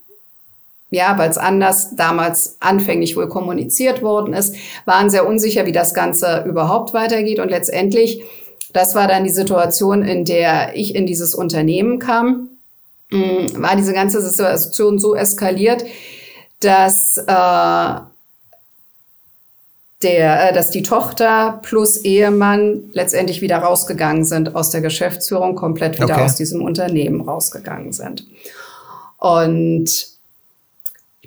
[0.89, 4.55] ja, weil es anders damals anfänglich wohl kommuniziert worden ist,
[4.85, 7.39] waren sehr unsicher, wie das Ganze überhaupt weitergeht.
[7.39, 8.23] Und letztendlich,
[8.73, 12.49] das war dann die Situation, in der ich in dieses Unternehmen kam,
[13.11, 15.85] mm, war diese ganze Situation so eskaliert,
[16.61, 18.01] dass, äh,
[20.01, 25.95] der, äh, dass die Tochter plus Ehemann letztendlich wieder rausgegangen sind aus der Geschäftsführung, komplett
[25.95, 26.23] wieder okay.
[26.23, 28.25] aus diesem Unternehmen rausgegangen sind.
[29.17, 30.10] Und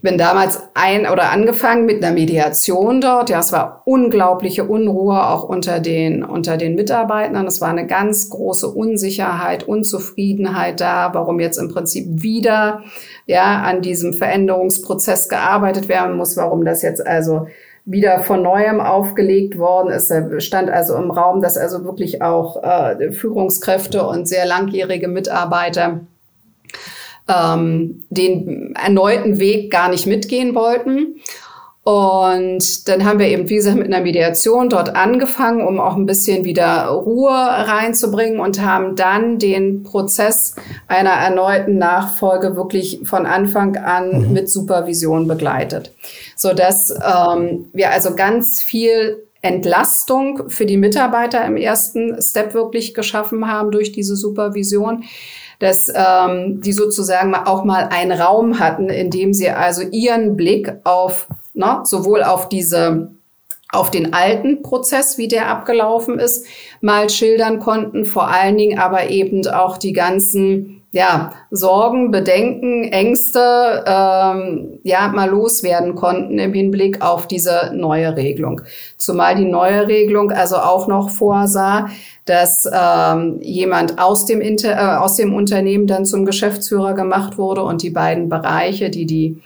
[0.04, 3.30] bin damals ein oder angefangen mit einer Mediation dort.
[3.30, 7.46] Ja, es war unglaubliche Unruhe auch unter den, unter den Mitarbeitern.
[7.46, 12.82] Es war eine ganz große Unsicherheit, Unzufriedenheit da, warum jetzt im Prinzip wieder,
[13.24, 17.48] ja, an diesem Veränderungsprozess gearbeitet werden muss, warum das jetzt also
[17.86, 20.10] wieder von neuem aufgelegt worden ist.
[20.10, 26.00] Da stand also im Raum, dass also wirklich auch äh, Führungskräfte und sehr langjährige Mitarbeiter
[27.28, 31.20] ähm, den erneuten Weg gar nicht mitgehen wollten.
[31.84, 36.06] Und dann haben wir eben, wie gesagt, mit einer Mediation dort angefangen, um auch ein
[36.06, 40.54] bisschen wieder Ruhe reinzubringen und haben dann den Prozess
[40.88, 44.32] einer erneuten Nachfolge wirklich von Anfang an mhm.
[44.32, 45.92] mit Supervision begleitet,
[46.36, 52.94] so dass ähm, wir also ganz viel Entlastung für die Mitarbeiter im ersten Step wirklich
[52.94, 55.04] geschaffen haben durch diese Supervision
[55.58, 60.72] dass ähm, die sozusagen auch mal einen Raum hatten, in dem sie also ihren Blick
[60.84, 63.10] auf ne, sowohl auf diese
[63.72, 66.46] auf den alten Prozess, wie der abgelaufen ist,
[66.80, 73.82] mal schildern konnten, vor allen Dingen aber eben auch die ganzen ja, Sorgen, Bedenken, Ängste
[73.84, 78.60] ähm, ja mal loswerden konnten im Hinblick auf diese neue Regelung.
[78.96, 81.88] Zumal die neue Regelung also auch noch vorsah,
[82.26, 87.64] dass ähm, jemand aus dem, Inter äh, aus dem Unternehmen dann zum Geschäftsführer gemacht wurde
[87.64, 89.42] und die beiden Bereiche, die die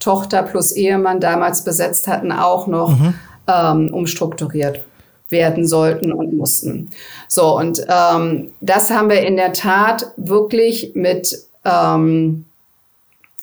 [0.00, 3.14] Tochter plus Ehemann damals besetzt hatten, auch noch mhm.
[3.46, 4.80] ähm, umstrukturiert
[5.28, 6.90] werden sollten und mussten.
[7.28, 12.44] So, und ähm, das haben wir in der Tat wirklich mit, ähm,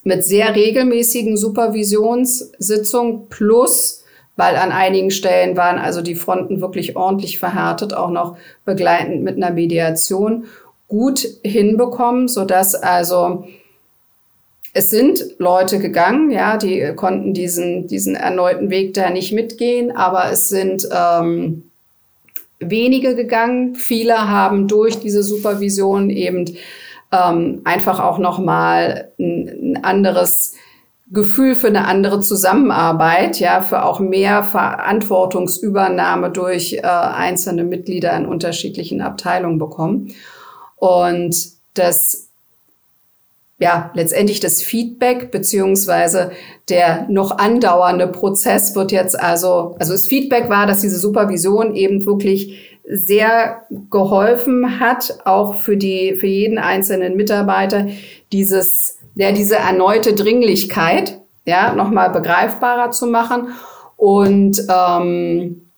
[0.04, 4.04] mit sehr regelmäßigen Supervisionssitzungen plus
[4.36, 9.36] weil an einigen Stellen waren also die Fronten wirklich ordentlich verhärtet, auch noch begleitend mit
[9.36, 10.46] einer Mediation
[10.88, 13.46] gut hinbekommen, so dass also
[14.74, 20.32] es sind Leute gegangen, ja, die konnten diesen, diesen erneuten Weg da nicht mitgehen, aber
[20.32, 21.70] es sind ähm,
[22.70, 23.76] wenige gegangen.
[23.76, 26.46] Viele haben durch diese Supervision eben
[27.12, 30.56] ähm, einfach auch nochmal ein, ein anderes
[31.12, 38.26] Gefühl für eine andere Zusammenarbeit, ja, für auch mehr Verantwortungsübernahme durch äh, einzelne Mitglieder in
[38.26, 40.16] unterschiedlichen Abteilungen bekommen.
[40.78, 41.36] Und
[41.76, 42.30] das,
[43.64, 46.32] ja, letztendlich das Feedback beziehungsweise
[46.68, 52.06] der noch andauernde Prozess wird jetzt also, also das Feedback war, dass diese Supervision eben
[52.06, 57.88] wirklich sehr geholfen hat, auch für die, für jeden einzelnen Mitarbeiter,
[58.34, 63.48] dieses ja, diese erneute Dringlichkeit ja, nochmal begreifbarer zu machen
[63.96, 65.70] und ähm,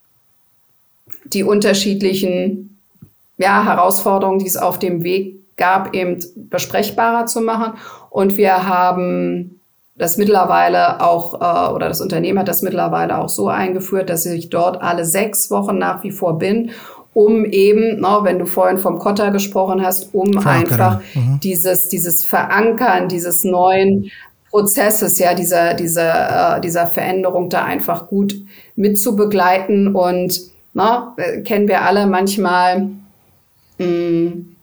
[1.26, 2.80] die unterschiedlichen
[3.38, 7.74] ja, Herausforderungen, die es auf dem Weg gab, eben besprechbarer zu machen.
[8.10, 9.60] Und wir haben
[9.98, 14.50] das mittlerweile auch, äh, oder das Unternehmen hat das mittlerweile auch so eingeführt, dass ich
[14.50, 16.72] dort alle sechs Wochen nach wie vor bin,
[17.14, 20.82] um eben, wenn du vorhin vom Kotter gesprochen hast, um Verankern.
[20.82, 21.40] einfach mhm.
[21.42, 24.12] dieses, dieses Verankern dieses neuen
[24.50, 28.36] Prozesses, ja, dieser, dieser, äh, dieser Veränderung da einfach gut
[28.76, 30.42] mitzubegleiten und
[30.74, 32.90] na, äh, kennen wir alle manchmal
[33.78, 34.55] mh, mm,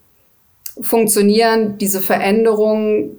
[0.80, 3.16] funktionieren diese Veränderungen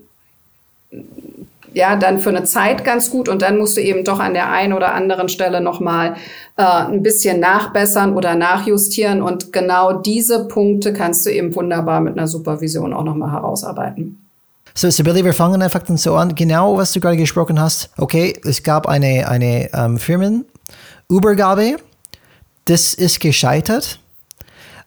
[1.73, 4.51] ja dann für eine Zeit ganz gut und dann musst du eben doch an der
[4.51, 6.15] einen oder anderen Stelle nochmal
[6.55, 12.17] äh, ein bisschen nachbessern oder nachjustieren und genau diese Punkte kannst du eben wunderbar mit
[12.17, 14.19] einer Supervision auch nochmal herausarbeiten.
[14.75, 16.33] So, Sibylle, wir fangen einfach dann so an.
[16.33, 17.91] Genau, was du gerade gesprochen hast.
[17.97, 21.77] Okay, es gab eine, eine ähm, Firmenübergabe.
[22.65, 23.99] Das ist gescheitert.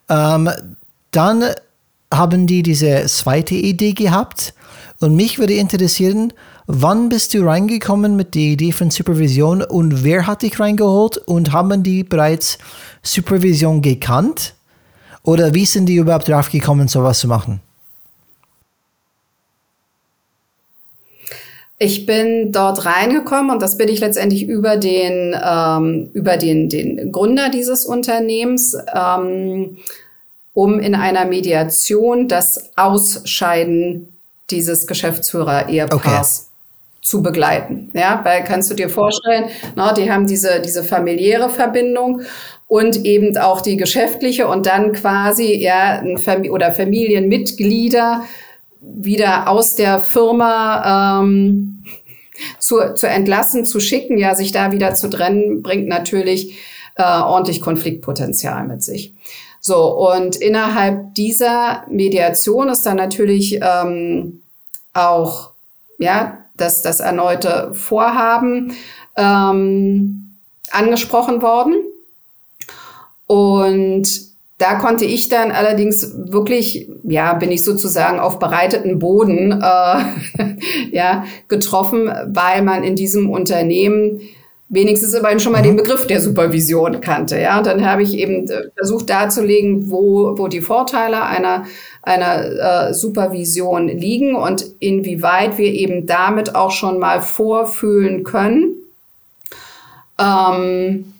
[0.09, 0.49] Ähm,
[1.11, 1.45] dann
[2.13, 4.53] haben die diese zweite Idee gehabt.
[4.99, 6.33] Und mich würde interessieren,
[6.69, 11.53] Wann bist du reingekommen mit der Idee von Supervision und wer hat dich reingeholt und
[11.53, 12.57] haben die bereits
[13.01, 14.53] Supervision gekannt?
[15.23, 17.61] Oder wie sind die überhaupt drauf gekommen, sowas zu machen?
[21.79, 27.13] Ich bin dort reingekommen und das bin ich letztendlich über den, ähm, über den, den
[27.13, 29.77] Gründer dieses Unternehmens, ähm,
[30.57, 34.17] um in einer Mediation das Ausscheiden
[34.49, 36.49] dieses Geschäftsführer-Ehepaars
[36.99, 37.91] zu begleiten.
[37.93, 42.21] Ja, weil kannst du dir vorstellen, na, die haben diese, diese familiäre Verbindung
[42.65, 48.23] und eben auch die geschäftliche und dann quasi, ja, ein Fam oder Familienmitglieder
[48.81, 51.83] wieder aus der Firma ähm,
[52.57, 56.57] zu, zu entlassen, zu schicken, ja, sich da wieder zu trennen, bringt natürlich
[56.95, 59.13] äh, ordentlich Konfliktpotenzial mit sich.
[59.59, 64.41] So, und innerhalb dieser Mediation ist dann natürlich ähm,
[64.93, 65.51] auch,
[65.99, 68.73] ja, dass das erneute Vorhaben
[69.15, 70.37] ähm,
[70.71, 71.75] angesprochen worden.
[73.27, 74.07] Und
[74.57, 80.55] da konnte ich dann allerdings wirklich, ja, bin ich sozusagen auf bereiteten Boden äh,
[80.91, 84.21] ja, getroffen, weil man in diesem Unternehmen
[84.69, 85.77] wenigstens immerhin schon mal den mhm.
[85.77, 87.39] Begriff der Supervision kannte.
[87.39, 91.65] Ja, dann habe ich eben äh, versucht darzulegen, wo, wo die Vorteile einer,
[92.01, 98.75] einer äh, Supervision liegen und inwieweit wir eben damit auch schon mal vorfühlen können,
[100.19, 101.13] ähm,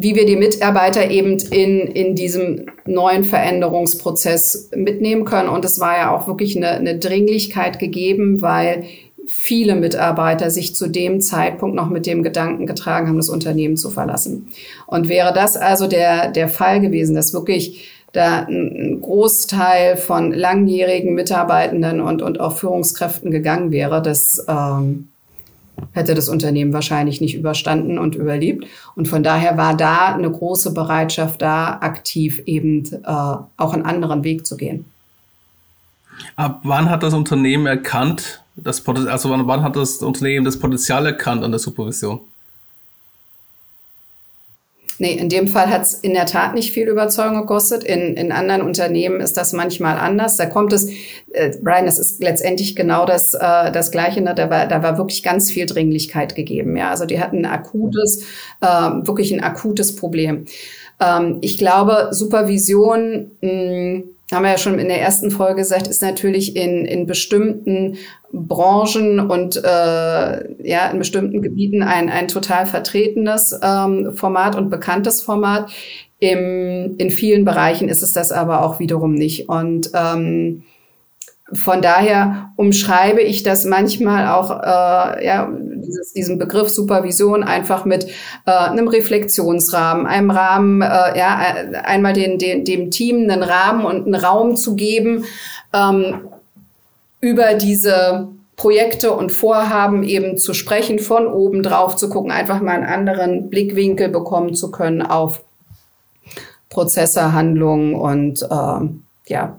[0.00, 5.48] wie wir die Mitarbeiter eben in, in diesem neuen Veränderungsprozess mitnehmen können.
[5.48, 8.84] Und es war ja auch wirklich eine, eine Dringlichkeit gegeben, weil
[9.28, 13.90] viele Mitarbeiter sich zu dem Zeitpunkt noch mit dem Gedanken getragen haben, das Unternehmen zu
[13.90, 14.50] verlassen.
[14.86, 21.14] Und wäre das also der, der Fall gewesen, dass wirklich da ein Großteil von langjährigen
[21.14, 25.08] Mitarbeitenden und, und auch Führungskräften gegangen wäre, das ähm,
[25.92, 28.66] hätte das Unternehmen wahrscheinlich nicht überstanden und überlebt.
[28.96, 34.24] Und von daher war da eine große Bereitschaft da, aktiv eben äh, auch einen anderen
[34.24, 34.86] Weg zu gehen.
[36.36, 41.06] Ab wann hat das Unternehmen erkannt, das also wann, wann hat das Unternehmen das Potenzial
[41.06, 42.20] erkannt an der Supervision?
[45.00, 47.84] Nee, in dem Fall hat es in der Tat nicht viel Überzeugung gekostet.
[47.84, 50.36] In, in anderen Unternehmen ist das manchmal anders.
[50.36, 50.88] Da kommt es,
[51.32, 54.20] äh, Brian, es ist letztendlich genau das, äh, das Gleiche.
[54.20, 54.34] Ne?
[54.34, 56.76] Da, war, da war wirklich ganz viel Dringlichkeit gegeben.
[56.76, 56.90] Ja?
[56.90, 58.24] Also die hatten ein akutes,
[58.60, 60.46] äh, wirklich ein akutes Problem.
[61.00, 65.86] Ähm, ich glaube, Supervision, mh, hm, haben wir ja schon in der ersten Folge gesagt,
[65.86, 67.96] ist natürlich in, in bestimmten
[68.30, 75.22] Branchen und äh, ja, in bestimmten Gebieten ein, ein total vertretenes ähm, Format und bekanntes
[75.22, 75.70] Format.
[76.20, 79.48] Im, in vielen Bereichen ist es das aber auch wiederum nicht.
[79.48, 80.64] Und ähm,
[81.52, 88.04] von daher umschreibe ich das manchmal auch, äh, ja, dieses, diesen Begriff Supervision einfach mit
[88.46, 91.38] äh, einem Reflexionsrahmen, einem Rahmen, äh, ja,
[91.84, 95.24] einmal den, den, dem Team einen Rahmen und einen Raum zu geben,
[95.72, 96.28] ähm,
[97.20, 102.72] über diese Projekte und Vorhaben eben zu sprechen, von oben drauf zu gucken, einfach mal
[102.72, 105.42] einen anderen Blickwinkel bekommen zu können auf
[106.68, 108.88] Prozesse, Handlungen und äh,
[109.28, 109.58] ja,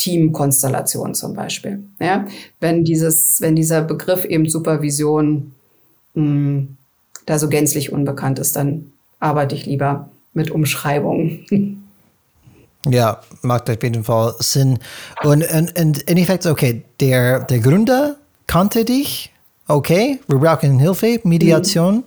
[0.00, 1.82] Teamkonstellation zum Beispiel.
[2.00, 2.26] Ja?
[2.58, 5.52] Wenn, dieses, wenn dieser Begriff eben Supervision
[6.14, 6.76] mh, hm,
[7.26, 11.46] da so gänzlich unbekannt ist, dann arbeite ich lieber mit Umschreibungen.
[12.88, 14.78] Ja, macht auf jeden Fall Sinn.
[15.22, 19.30] Und, und, und in Effekt, okay, der, der Gründer kannte dich,
[19.68, 21.96] okay, wir brauchen Hilfe, Mediation.
[21.96, 22.04] Mhm.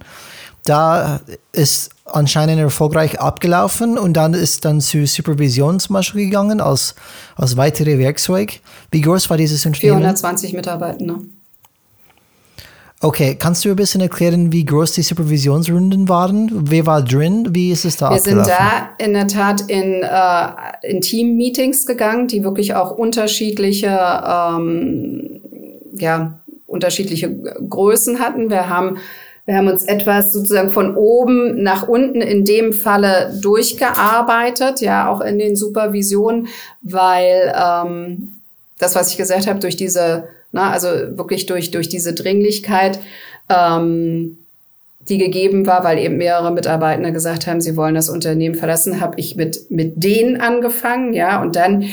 [0.63, 6.95] Da ist anscheinend erfolgreich abgelaufen und dann ist dann zu Supervision zum Beispiel gegangen als,
[7.35, 8.59] als weitere Werkzeug.
[8.91, 9.99] Wie groß war dieses Unternehmen?
[9.99, 11.19] 420 Mitarbeiter.
[12.99, 16.49] Okay, kannst du ein bisschen erklären, wie groß die Supervisionsrunden waren?
[16.53, 17.49] Wer war drin?
[17.51, 18.45] Wie ist es da Wir abgelaufen?
[18.45, 25.41] sind da in der Tat in, äh, in Team-Meetings gegangen, die wirklich auch unterschiedliche, ähm,
[25.97, 27.29] ja, unterschiedliche
[27.69, 28.49] Größen hatten.
[28.49, 28.97] Wir haben
[29.45, 35.21] wir haben uns etwas sozusagen von oben nach unten in dem Falle durchgearbeitet, ja, auch
[35.21, 36.47] in den Supervisionen,
[36.81, 38.39] weil ähm,
[38.79, 42.99] das, was ich gesagt habe, durch diese na, also wirklich durch, durch diese Dringlichkeit,
[43.49, 44.37] ähm,
[45.09, 49.19] die gegeben war, weil eben mehrere Mitarbeitende gesagt haben, sie wollen das Unternehmen verlassen, habe
[49.19, 51.85] ich mit, mit denen angefangen, ja, und dann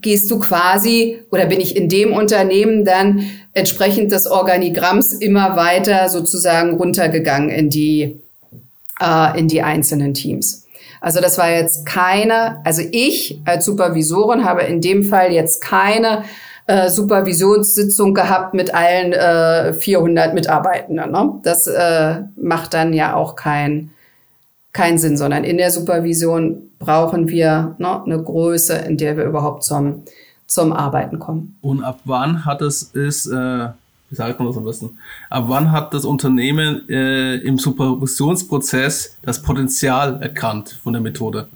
[0.00, 6.08] gehst du quasi oder bin ich in dem Unternehmen dann entsprechend des Organigramms immer weiter
[6.08, 8.20] sozusagen runtergegangen in die,
[9.00, 10.66] äh, in die einzelnen Teams.
[11.00, 16.24] Also das war jetzt keine, also ich als Supervisorin habe in dem Fall jetzt keine
[16.66, 21.10] äh, Supervisionssitzung gehabt mit allen äh, 400 Mitarbeitenden.
[21.10, 21.40] Ne?
[21.42, 23.92] Das äh, macht dann ja auch keinen
[24.72, 29.64] kein Sinn, sondern in der Supervision brauchen wir ne, eine Größe, in der wir überhaupt
[29.64, 30.02] zum,
[30.46, 31.56] zum Arbeiten kommen.
[31.60, 33.68] Und ab wann hat es ist, äh,
[34.10, 34.98] wie sagt man das am besten?
[35.28, 41.48] Ab wann hat das Unternehmen äh, im Supervisionsprozess das Potenzial erkannt von der Methode?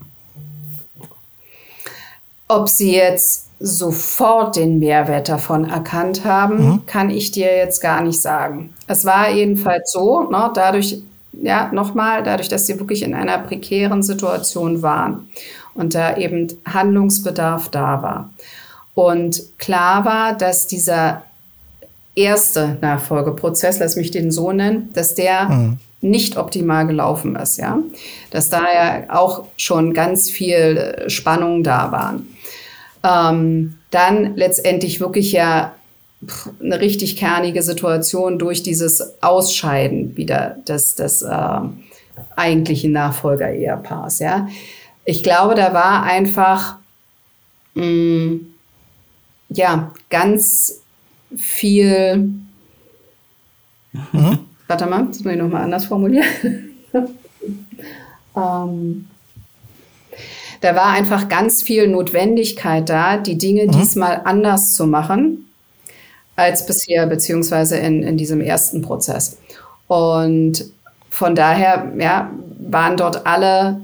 [2.49, 6.87] Ob sie jetzt sofort den Mehrwert davon erkannt haben, mhm.
[6.87, 8.75] kann ich dir jetzt gar nicht sagen.
[8.87, 11.03] Es war jedenfalls so, ne, dadurch,
[11.43, 15.29] ja, nochmal, dadurch, dass sie wirklich in einer prekären Situation waren
[15.75, 18.31] und da eben Handlungsbedarf da war.
[18.95, 21.23] Und klar war, dass dieser
[22.15, 25.79] erste Nachfolgeprozess, lass mich den so nennen, dass der mhm.
[26.01, 27.79] nicht optimal gelaufen ist, ja.
[28.31, 32.27] Dass da ja auch schon ganz viel Spannung da waren
[33.05, 35.75] ähm, dann letztendlich wirklich ja
[36.61, 41.61] eine richtig kernige Situation durch dieses Ausscheiden wieder des, des äh,
[42.37, 44.19] eigentlichen Nachfolger-Ehepaars.
[44.19, 44.49] Ja.
[45.05, 46.77] Ich glaube, da war einfach
[47.75, 48.47] mh, mm,
[49.51, 50.81] ja ganz
[51.37, 52.17] viel.
[53.93, 54.39] Mhm.
[54.67, 56.27] Warte mal, das muss ich nochmal anders formulieren.
[58.37, 59.07] ähm,
[60.61, 63.73] da war einfach ganz viel Notwendigkeit da, die Dinge mhm.
[63.73, 65.44] diesmal anders zu machen
[66.37, 69.39] als bisher, beziehungsweise in, in diesem ersten Prozess.
[69.87, 70.65] Und
[71.11, 73.81] von daher ja, waren dort alle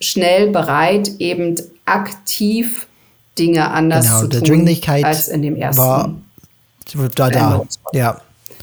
[0.00, 2.86] schnell bereit, eben aktiv
[3.38, 5.82] Dinge anders genau, zu tun als in dem ersten.
[5.82, 6.14] War
[7.14, 7.66] da, da.
[7.92, 8.20] Ja.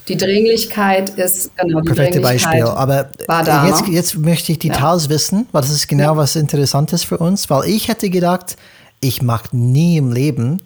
[0.07, 2.63] Die Dringlichkeit ist genau die Perfekte Beispiel.
[2.63, 5.09] Aber da, jetzt, jetzt möchte ich Details ja.
[5.09, 6.17] wissen, weil das ist genau ja.
[6.17, 8.57] was Interessantes für uns, weil ich hätte gedacht,
[8.99, 10.61] ich mache nie im Leben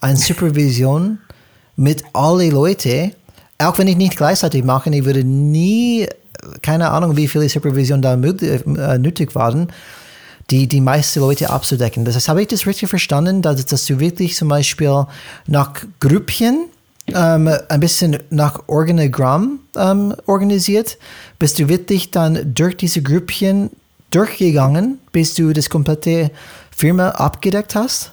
[0.00, 1.18] eine Supervision
[1.80, 3.12] mit alle Leute,
[3.56, 6.06] auch wenn ich nicht gleichzeitig mache, ich würde nie,
[6.60, 9.68] keine Ahnung, wie viele Supervision da äh, nötig waren,
[10.50, 12.04] die, die meisten Leute abzudecken.
[12.04, 15.06] Das heißt, habe ich das richtig verstanden, dass, dass du wirklich zum Beispiel
[15.46, 16.66] nach Grüppchen
[17.14, 20.98] ähm, ein bisschen nach Organigramm ähm, organisiert.
[21.38, 23.70] Bist du wirklich dann durch diese Grüppchen
[24.10, 26.30] durchgegangen, bis du das komplette
[26.76, 28.12] Firma abgedeckt hast?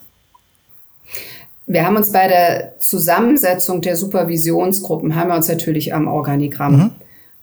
[1.68, 6.92] Wir haben uns bei der Zusammensetzung der Supervisionsgruppen, haben wir uns natürlich am Organigramm mhm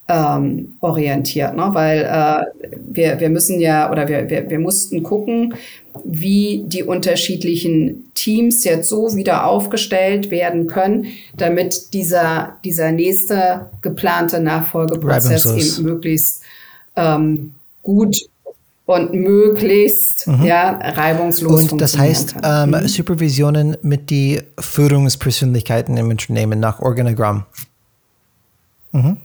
[0.07, 1.69] ähm, orientiert, ne?
[1.73, 5.55] weil äh, wir, wir müssen ja oder wir, wir, wir mussten gucken,
[6.03, 11.07] wie die unterschiedlichen Teams jetzt so wieder aufgestellt werden können,
[11.37, 16.43] damit dieser, dieser nächste geplante Nachfolgeprozess eben möglichst
[16.95, 18.17] ähm, gut
[18.85, 20.45] und möglichst mhm.
[20.45, 22.87] ja, reibungslos Und das heißt, ähm, mhm.
[22.87, 27.45] Supervisionen mit die Führungspersönlichkeiten im Unternehmen nach Organigramm.
[28.91, 29.17] Mhm.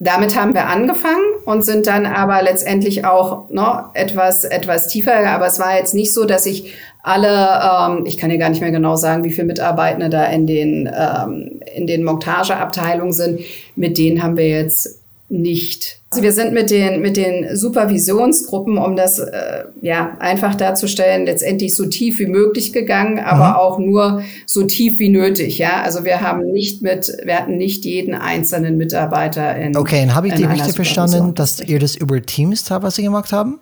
[0.00, 5.28] Damit haben wir angefangen und sind dann aber letztendlich auch noch etwas, etwas tiefer.
[5.28, 8.60] Aber es war jetzt nicht so, dass ich alle, ähm, ich kann dir gar nicht
[8.60, 13.40] mehr genau sagen, wie viele Mitarbeitende da in den, ähm, in den Montageabteilungen sind.
[13.74, 18.96] Mit denen haben wir jetzt nicht also wir sind mit den, mit den Supervisionsgruppen, um
[18.96, 23.54] das äh, ja einfach darzustellen, letztendlich so tief wie möglich gegangen, aber mhm.
[23.56, 25.58] auch nur so tief wie nötig.
[25.58, 29.76] Ja, also wir haben nicht mit, wir hatten nicht jeden einzelnen Mitarbeiter in.
[29.76, 33.60] Okay, und habe ich dir richtig verstanden, dass ihr das über Teams teilweise gemacht haben?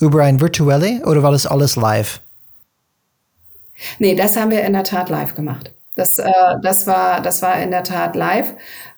[0.00, 2.20] Über ein virtuelle oder war das alles live?
[4.00, 5.72] Nee, das haben wir in der Tat live gemacht.
[5.98, 6.30] Das, äh,
[6.62, 8.54] das, war, das war in der Tat live,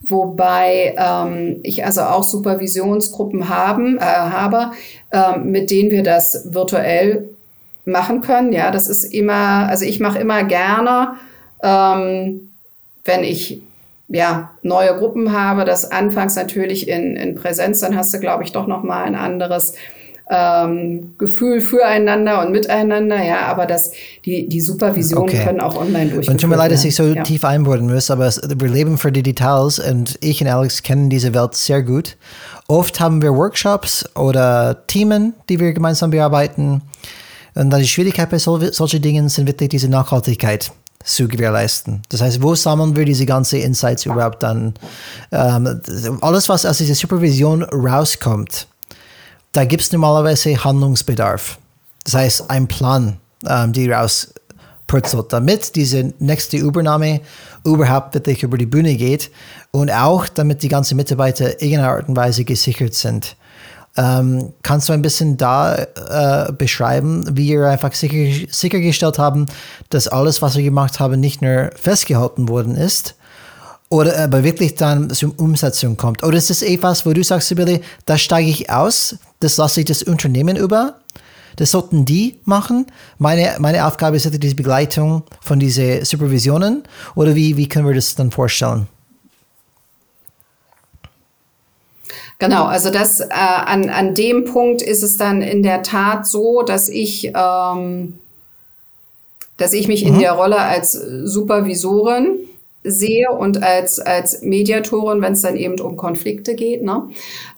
[0.07, 4.73] wobei ähm, ich also auch Supervisionsgruppen haben, äh, habe,
[5.11, 7.31] äh, mit denen wir das virtuell
[7.87, 8.53] machen können.
[8.53, 11.15] Ja, das ist immer, also ich mache immer gerne,
[11.63, 12.53] ähm,
[13.07, 13.63] wenn ich
[14.09, 18.53] ja, neue Gruppen habe, das anfangs natürlich in, in Präsenz, dann hast du, glaube ich,
[18.53, 19.75] doch nochmal ein anderes
[20.31, 23.91] ähm, Gefühl füreinander und miteinander, ja, aber das,
[24.25, 25.45] die, die Supervisionen Okay.
[25.45, 27.03] können auch online durchgeführt Und tut mir leid, dass ich so.
[27.03, 27.23] Ja.
[27.25, 31.35] tief einbauen muss, aber wir leben für die Details und ich und Alex kennen diese
[31.35, 32.17] Welt sehr gut.
[32.69, 36.83] Oft haben wir Workshops oder Teamen, die wir gemeinsam bearbeiten.
[37.57, 40.71] Und dann die Schwierigkeit bei sol solchen Dingen sind wirklich diese Nachhaltigkeit
[41.03, 42.03] zu gewährleisten.
[42.11, 44.75] Das heißt, wo sammeln wir diese ganzen Insights überhaupt dann?
[45.33, 45.81] Ähm,
[46.21, 48.69] alles, was aus dieser Supervision rauskommt,
[49.53, 51.59] da gibt es normalerweise Handlungsbedarf.
[52.05, 57.21] Das heißt, ein Plan, ähm, die rauspurzelt, damit diese nächste Übernahme
[57.65, 59.31] überhaupt wirklich über die Bühne geht
[59.71, 63.37] und auch damit die ganzen Mitarbeiter in irgendeiner Art und Weise gesichert sind.
[63.97, 69.47] Ähm, kannst du ein bisschen da äh, beschreiben, wie ihr einfach sicher, sichergestellt haben,
[69.91, 73.17] dass alles, was ihr gemacht habt, nicht nur festgehalten worden ist,
[73.91, 76.23] oder aber wirklich dann zur Umsetzung kommt?
[76.23, 79.87] Oder ist das etwas, wo du sagst, Sibylle, da steige ich aus, das lasse ich
[79.87, 80.95] das Unternehmen über?
[81.57, 82.87] Das sollten die machen.
[83.19, 86.85] Meine, meine Aufgabe ist die Begleitung von diesen Supervisionen.
[87.17, 88.87] Oder wie, wie können wir das dann vorstellen?
[92.39, 96.63] Genau, also das äh, an, an dem Punkt ist es dann in der Tat so,
[96.63, 98.19] dass ich, ähm,
[99.59, 102.49] dass ich mich in der Rolle als Supervisorin
[102.83, 106.83] sehe und als, als Mediatorin, wenn es dann eben um Konflikte geht.
[106.83, 107.09] Ne?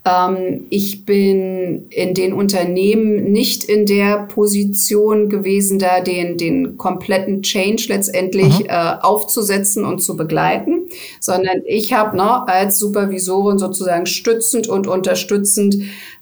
[0.05, 7.43] Ähm, ich bin in den Unternehmen nicht in der Position gewesen, da den, den kompletten
[7.43, 10.89] Change letztendlich äh, aufzusetzen und zu begleiten,
[11.21, 15.77] sondern ich habe ne, als Supervisorin sozusagen stützend und unterstützend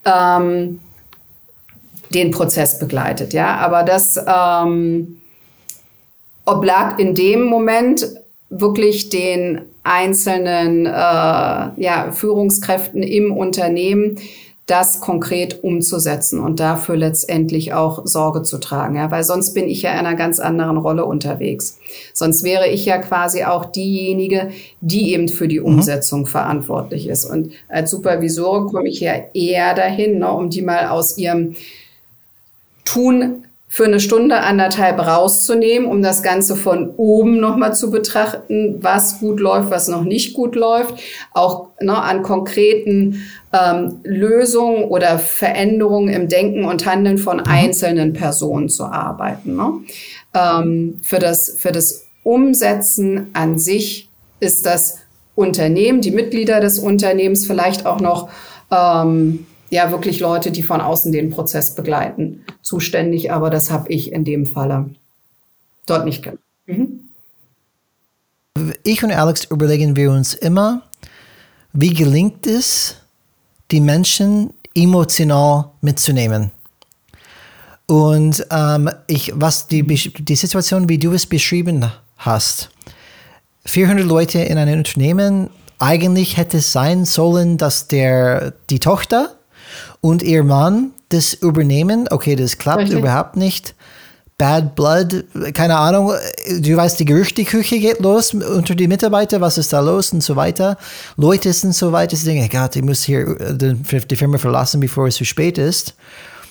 [0.04, 0.80] ähm,
[2.12, 3.32] den Prozess begleitet.
[3.32, 5.16] Ja, aber das ähm,
[6.44, 8.19] oblag in dem Moment
[8.50, 14.18] wirklich den einzelnen äh, ja, Führungskräften im Unternehmen,
[14.66, 18.94] das konkret umzusetzen und dafür letztendlich auch Sorge zu tragen.
[18.94, 21.78] Ja, weil sonst bin ich ja in einer ganz anderen Rolle unterwegs.
[22.14, 27.24] Sonst wäre ich ja quasi auch diejenige, die eben für die Umsetzung verantwortlich ist.
[27.24, 31.56] Und als Supervisorin komme ich ja eher dahin, ne, um die mal aus ihrem
[32.84, 39.20] Tun für eine Stunde, anderthalb rauszunehmen, um das Ganze von oben nochmal zu betrachten, was
[39.20, 40.94] gut läuft, was noch nicht gut läuft,
[41.32, 48.68] auch ne, an konkreten ähm, Lösungen oder Veränderungen im Denken und Handeln von einzelnen Personen
[48.68, 49.54] zu arbeiten.
[49.54, 49.72] Ne?
[50.34, 54.10] Ähm, für, das, für das Umsetzen an sich
[54.40, 54.98] ist das
[55.36, 58.30] Unternehmen, die Mitglieder des Unternehmens vielleicht auch noch
[58.72, 63.32] ähm, ja wirklich Leute, die von außen den Prozess begleiten, zuständig.
[63.32, 64.90] Aber das habe ich in dem Falle
[65.86, 66.40] dort nicht gemacht.
[66.66, 67.00] Mhm.
[68.82, 70.82] Ich und Alex überlegen wir uns immer,
[71.72, 72.96] wie gelingt es,
[73.70, 76.50] die Menschen emotional mitzunehmen.
[77.86, 82.70] Und ähm, ich, was die, die Situation, wie du es beschrieben hast,
[83.66, 89.36] 400 Leute in einem Unternehmen, eigentlich hätte es sein sollen, dass der, die Tochter
[90.00, 92.06] und ihr Mann das übernehmen.
[92.10, 92.98] Okay, das klappt Richtig.
[92.98, 93.74] überhaupt nicht.
[94.38, 96.12] Bad Blood, keine Ahnung,
[96.60, 100.34] du weißt, die Gerüchteküche geht los unter die Mitarbeiter, was ist da los und so
[100.34, 100.78] weiter.
[101.18, 104.80] Leute sind so weit, dass sie denken, Gott, ich muss hier äh, die Firma verlassen,
[104.80, 105.94] bevor es zu spät ist.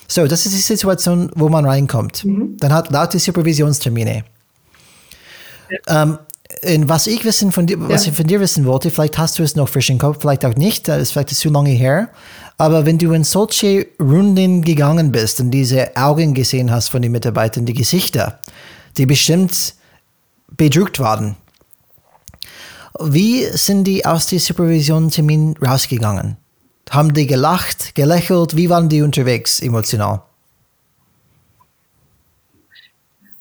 [0.06, 2.24] So, das ist die Situation, wo man reinkommt.
[2.24, 4.22] Dann hat laut die Supervisionstermine.
[5.88, 6.18] Ähm,
[6.64, 8.10] und was ich wissen von dir, was Ja.
[8.10, 10.54] ich von dir wissen wollte, vielleicht hast du es noch frisch im Kopf, vielleicht auch
[10.54, 12.08] nicht, das ist vielleicht zu lange her.
[12.60, 17.10] Aber wenn du in solche Runden gegangen bist und diese Augen gesehen hast von den
[17.10, 18.38] Mitarbeitern, die Gesichter,
[18.98, 19.74] die bestimmt
[20.58, 21.36] bedrückt waren,
[23.00, 26.36] wie sind die aus dem Supervision-Termin rausgegangen?
[26.90, 28.54] Haben die gelacht, gelächelt?
[28.54, 30.20] Wie waren die unterwegs emotional?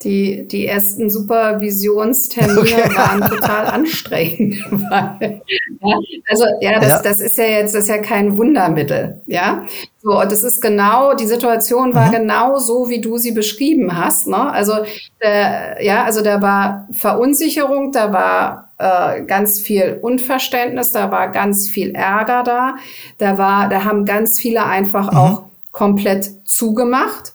[0.03, 2.89] Die, die ersten Supervisionstermine Okay.
[2.95, 4.55] waren total anstrengend.
[4.71, 5.41] Weil,
[5.81, 5.97] ja,
[6.29, 7.01] also ja das, Ja.
[7.03, 9.21] das ist ja jetzt das ist ja kein Wundermittel.
[9.25, 9.65] Ja,
[10.01, 14.27] so und das ist genau die Situation war genau so, wie du sie beschrieben hast.
[14.27, 14.37] Ne?
[14.53, 14.73] Also
[15.19, 21.67] äh, ja, also da war Verunsicherung, da war äh, ganz viel Unverständnis, da war ganz
[21.67, 22.75] viel Ärger da,
[23.17, 25.43] da war, da haben ganz viele einfach auch
[25.73, 27.33] komplett zugemacht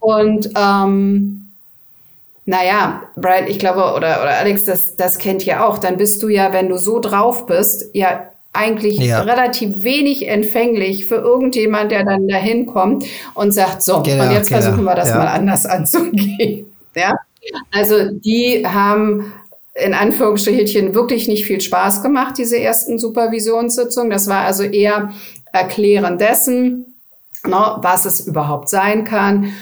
[0.00, 1.43] und ähm,
[2.46, 5.78] naja, Brian, ich glaube, oder, oder Alex, das, das kennt ihr auch.
[5.78, 9.22] Dann bist du ja, wenn du so drauf bist, ja eigentlich Ja.
[9.22, 14.48] relativ wenig empfänglich für irgendjemand, der dann dahin kommt und sagt, so, Genau, und jetzt
[14.48, 15.16] genau, versuchen wir das ja.
[15.16, 16.66] mal anders anzugehen.
[16.94, 17.18] Ja?
[17.72, 19.32] Also die haben
[19.74, 24.10] in Anführungsstrichen wirklich nicht viel Spaß gemacht, diese ersten Supervisionssitzungen.
[24.10, 25.12] Das war also eher
[25.52, 26.94] Erklären dessen,
[27.44, 29.52] ne, was es überhaupt sein kann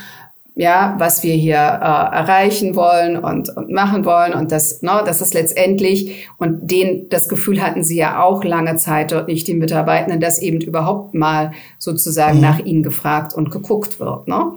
[0.55, 5.23] ja, was wir hier äh, erreichen wollen und, und machen wollen und das, ne, das
[5.23, 9.55] ist letztendlich und den das Gefühl hatten sie ja auch lange Zeit dort nicht die
[9.55, 12.43] Mitarbeitenden, dass eben überhaupt mal sozusagen mhm.
[12.43, 14.53] nach ihnen gefragt und geguckt wird, ne?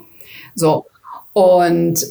[0.53, 0.85] So
[1.31, 2.05] und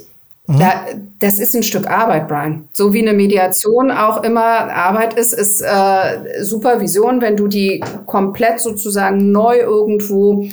[0.46, 0.58] mhm.
[0.58, 0.86] da,
[1.18, 2.66] das ist ein Stück Arbeit, Brian.
[2.72, 8.60] So wie eine Mediation auch immer Arbeit ist, ist äh, Supervision, wenn du die komplett
[8.60, 10.46] sozusagen neu irgendwo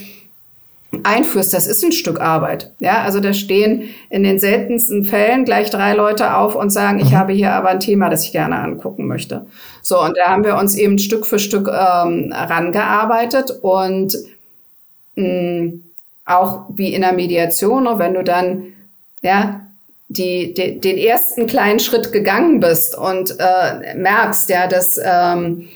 [1.04, 2.72] einführst, das ist ein Stück Arbeit.
[2.80, 7.12] Ja, also da stehen in den seltensten Fällen gleich drei Leute auf und sagen, ich
[7.12, 7.18] mhm.
[7.18, 9.46] habe hier aber ein Thema, das ich gerne angucken möchte.
[9.82, 14.18] So, und da haben wir uns eben Stück für Stück ähm, rangearbeitet und
[15.16, 15.84] mh, mm,
[16.26, 18.68] auch wie in der Mediation, und wenn du dann
[19.22, 19.62] ja
[20.08, 25.70] die, die, den ersten kleinen Schritt gegangen bist und äh, merkst, ja, dass ähm,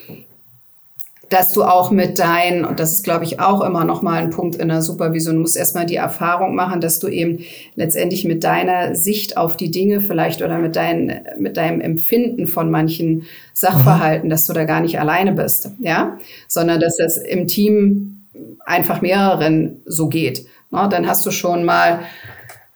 [1.30, 4.30] dass du auch mit deinen, und das ist, glaube ich, auch immer noch mal ein
[4.30, 7.39] Punkt in der Supervision, musst erstmal die Erfahrung machen, dass du eben
[7.76, 12.69] letztendlich mit deiner Sicht auf die Dinge vielleicht oder mit, dein, mit deinem Empfinden von
[12.69, 14.30] manchen Sachverhalten, mhm.
[14.30, 16.17] dass du da gar nicht alleine bist, ja,
[16.47, 18.28] sondern dass das im Team
[18.65, 20.45] einfach mehreren so geht.
[20.71, 20.88] Ne?
[20.89, 22.01] Dann hast du schon mal,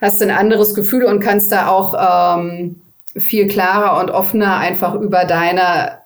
[0.02, 2.78] hast ein anderes Gefühl und kannst da auch ähm,
[3.16, 5.99] viel klarer und offener einfach über deine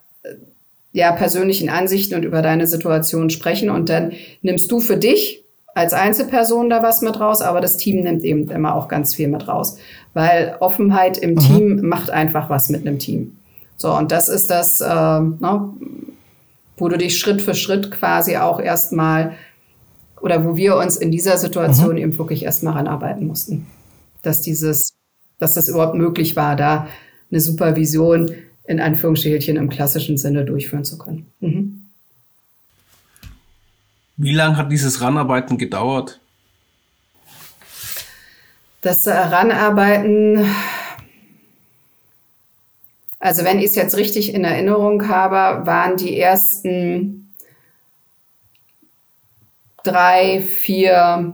[0.93, 3.69] ja, persönlichen Ansichten und über deine Situation sprechen.
[3.69, 8.03] Und dann nimmst du für dich als Einzelperson da was mit raus, aber das Team
[8.03, 9.77] nimmt eben immer auch ganz viel mit raus.
[10.13, 11.39] Weil Offenheit im mhm.
[11.39, 13.35] Team macht einfach was mit einem Team.
[13.75, 15.69] So, und das ist das, äh, ne,
[16.77, 19.33] wo du dich Schritt für Schritt quasi auch erstmal
[20.21, 21.97] oder wo wir uns in dieser Situation mhm.
[21.97, 23.65] eben wirklich erstmal ranarbeiten mussten.
[24.21, 24.93] Dass dieses,
[25.39, 26.87] dass das überhaupt möglich war, da
[27.31, 28.31] eine Supervision
[28.65, 31.31] in Anführungsschälchen im klassischen Sinne durchführen zu können.
[31.39, 31.83] Mhm.
[34.15, 36.19] Wie lange hat dieses Ranarbeiten gedauert?
[38.81, 40.45] Das Ranarbeiten,
[43.19, 47.33] also wenn ich es jetzt richtig in Erinnerung habe, waren die ersten
[49.83, 51.33] drei, vier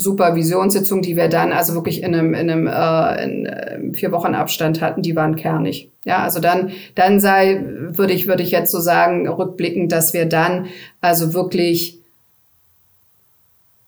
[0.00, 4.34] Supervisionssitzungen, die wir dann also wirklich in einem, in einem äh, in, äh, vier Wochen
[4.34, 5.90] Abstand hatten, die waren kernig.
[6.04, 10.26] Ja, also dann, dann sei, würde ich, würde ich jetzt so sagen, rückblickend, dass wir
[10.26, 10.66] dann
[11.00, 12.00] also wirklich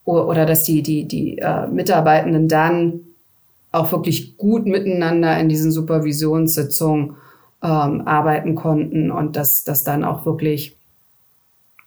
[0.05, 3.01] oder dass die, die, die äh, Mitarbeitenden dann
[3.71, 7.17] auch wirklich gut miteinander in diesen Supervisionssitzungen
[7.63, 10.77] ähm, arbeiten konnten und dass, dass dann auch wirklich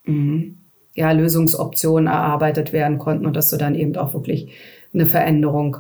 [0.06, 0.54] mh,
[0.96, 4.50] ja, Lösungsoptionen erarbeitet werden konnten und dass du dann eben auch wirklich
[4.94, 5.78] eine Veränderung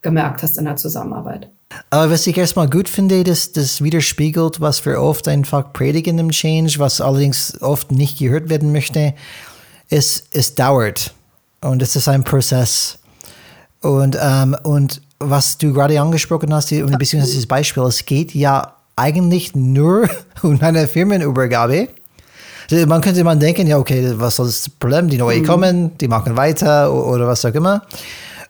[0.00, 1.50] gemerkt hast in der Zusammenarbeit.
[1.90, 6.30] Aber was ich erstmal gut finde, dass das widerspiegelt, was wir oft einfach predigen im
[6.30, 9.12] Change, was allerdings oft nicht gehört werden möchte,
[9.90, 11.12] ist, es dauert.
[11.60, 12.98] Und es ist ein Prozess.
[13.82, 18.74] Und, ähm, und was du gerade angesprochen hast, und beziehungsweise das Beispiel, es geht ja
[18.96, 20.08] eigentlich nur
[20.42, 21.88] um eine Firmenübergabe.
[22.70, 25.08] Man könnte man denken, ja, okay, was ist das Problem?
[25.08, 25.46] Die neue mhm.
[25.46, 27.82] kommen, die machen weiter oder was auch immer.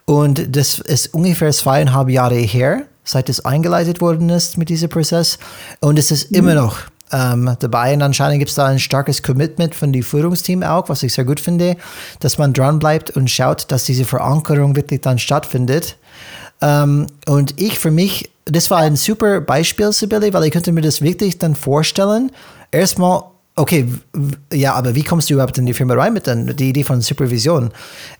[0.06, 5.38] Und das ist ungefähr zweieinhalb Jahre her, seit es eingeleitet worden ist mit diesem Prozess.
[5.80, 6.38] Und es ist mhm.
[6.38, 6.78] immer noch
[7.12, 7.94] ähm, dabei.
[7.94, 11.24] Und anscheinend gibt es da ein starkes Commitment von dem Führungsteam auch, was ich sehr
[11.24, 11.76] gut finde,
[12.20, 15.96] dass man dranbleibt und schaut, dass diese Verankerung wirklich dann stattfindet.
[16.60, 20.80] Ähm, und ich für mich, das war ein super Beispiel, Sibylle, weil ich könnte mir
[20.82, 22.32] das wirklich dann vorstellen.
[22.72, 23.22] Erstmal
[23.58, 23.88] Okay,
[24.52, 27.00] ja, aber wie kommst du überhaupt in die Firma rein mit dann die Idee von
[27.00, 27.70] Supervision?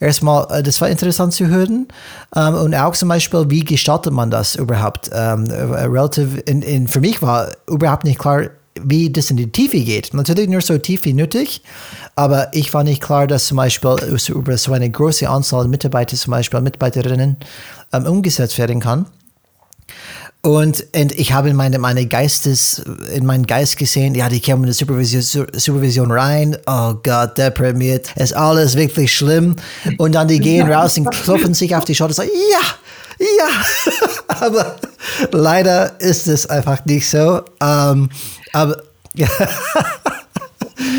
[0.01, 1.87] Erstmal, äh, das war interessant zu hören
[2.35, 5.11] ähm, und auch zum Beispiel, wie gestaltet man das überhaupt?
[5.13, 8.51] Ähm, äh, relativ, in, in, für mich war überhaupt nicht klar,
[8.83, 10.13] wie das in die Tiefe geht.
[10.13, 11.63] Natürlich nur so tief wie nötig,
[12.17, 13.97] aber ich war nicht klar, dass zum Beispiel
[14.31, 17.37] über so eine große Anzahl Mitarbeiter, zum Beispiel Mitarbeiterinnen,
[17.93, 19.07] ähm, umgesetzt werden kann.
[20.49, 22.83] Und, und ich habe in meine, meine Geistes,
[23.13, 26.57] in meinen Geist gesehen, ja, die kommen in die Supervision, Supervision rein.
[26.67, 28.17] Oh Gott, deprimiert.
[28.17, 29.57] Ist alles wirklich schlimm.
[29.99, 34.07] Und dann die gehen raus und klopfen sich auf die Schulter und sagen, ja, ja.
[34.47, 34.77] aber
[35.33, 37.43] leider ist es einfach nicht so.
[37.61, 38.09] Ähm,
[38.55, 38.79] aber,
[39.15, 39.29] ja.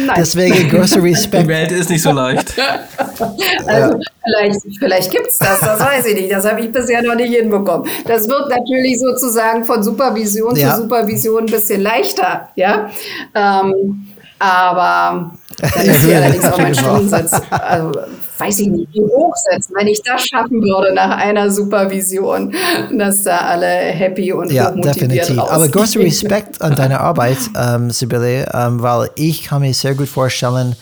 [0.09, 0.15] Nein.
[0.17, 1.43] Deswegen großer Respekt.
[1.43, 2.53] Die Welt ist nicht so leicht.
[3.67, 3.99] also ja.
[4.23, 6.31] vielleicht, vielleicht gibt es das, das weiß ich nicht.
[6.31, 7.87] Das habe ich bisher noch nicht hinbekommen.
[8.05, 10.73] Das wird natürlich sozusagen von Supervision ja.
[10.73, 12.49] zu Supervision ein bisschen leichter.
[12.55, 12.89] Ja?
[13.35, 14.07] Ähm,
[14.39, 15.31] aber
[15.61, 17.91] Dann müsste ich allerdings auch meinen Stundensatz, also
[18.39, 22.53] weiß ich nicht, wie hochsetzen, wenn ich das schaffen würde nach einer Supervision,
[22.97, 25.37] dass da alle happy und ja, definitiv.
[25.37, 25.39] Rausgehen.
[25.39, 30.07] Aber großer Respekt an deine Arbeit, ähm, Sibylle, ähm, weil ich kann mir sehr gut
[30.07, 30.75] vorstellen,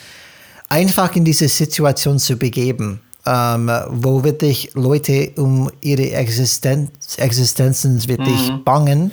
[0.70, 8.52] einfach in diese Situation zu begeben, ähm, wo wirklich Leute um ihre Existenz, Existenzen wirklich
[8.52, 8.64] mhm.
[8.64, 9.12] bangen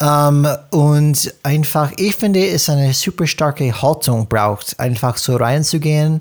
[0.00, 6.20] ähm, und einfach, ich finde, es eine super starke Haltung braucht, einfach so reinzugehen,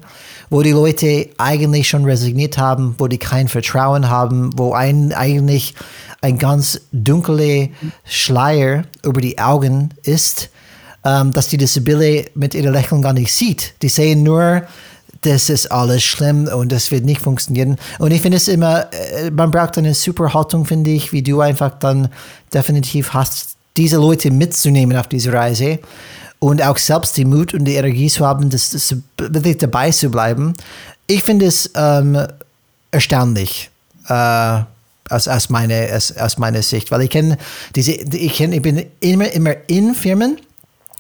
[0.50, 5.76] wo die Leute eigentlich schon resigniert haben, wo die kein Vertrauen haben, wo ein, eigentlich
[6.22, 7.68] ein ganz dunkler
[8.04, 10.50] Schleier über die Augen ist,
[11.06, 13.76] ähm, dass die Sibylle mit ihrer Lächeln gar nicht sieht.
[13.84, 14.64] Die sehen nur,
[15.22, 17.78] das ist alles schlimm und das wird nicht funktionieren.
[18.00, 21.42] Und ich finde es immer, äh, man braucht eine super Haltung, finde ich, wie du
[21.42, 22.10] einfach dann
[22.54, 25.80] definitiv hast, diese Leute mitzunehmen auf diese Reise
[26.40, 30.10] und auch selbst die Mut und die Energie zu haben, das, das wirklich dabei zu
[30.10, 30.54] bleiben.
[31.08, 32.18] Ich finde es ähm,
[32.92, 33.70] erstaunlich.
[34.08, 34.62] Äh,
[35.10, 37.38] aus, aus, meine, aus, aus meiner Sicht, weil ich kenne
[37.76, 40.38] diese, ich kenne, ich bin immer, immer in Firmen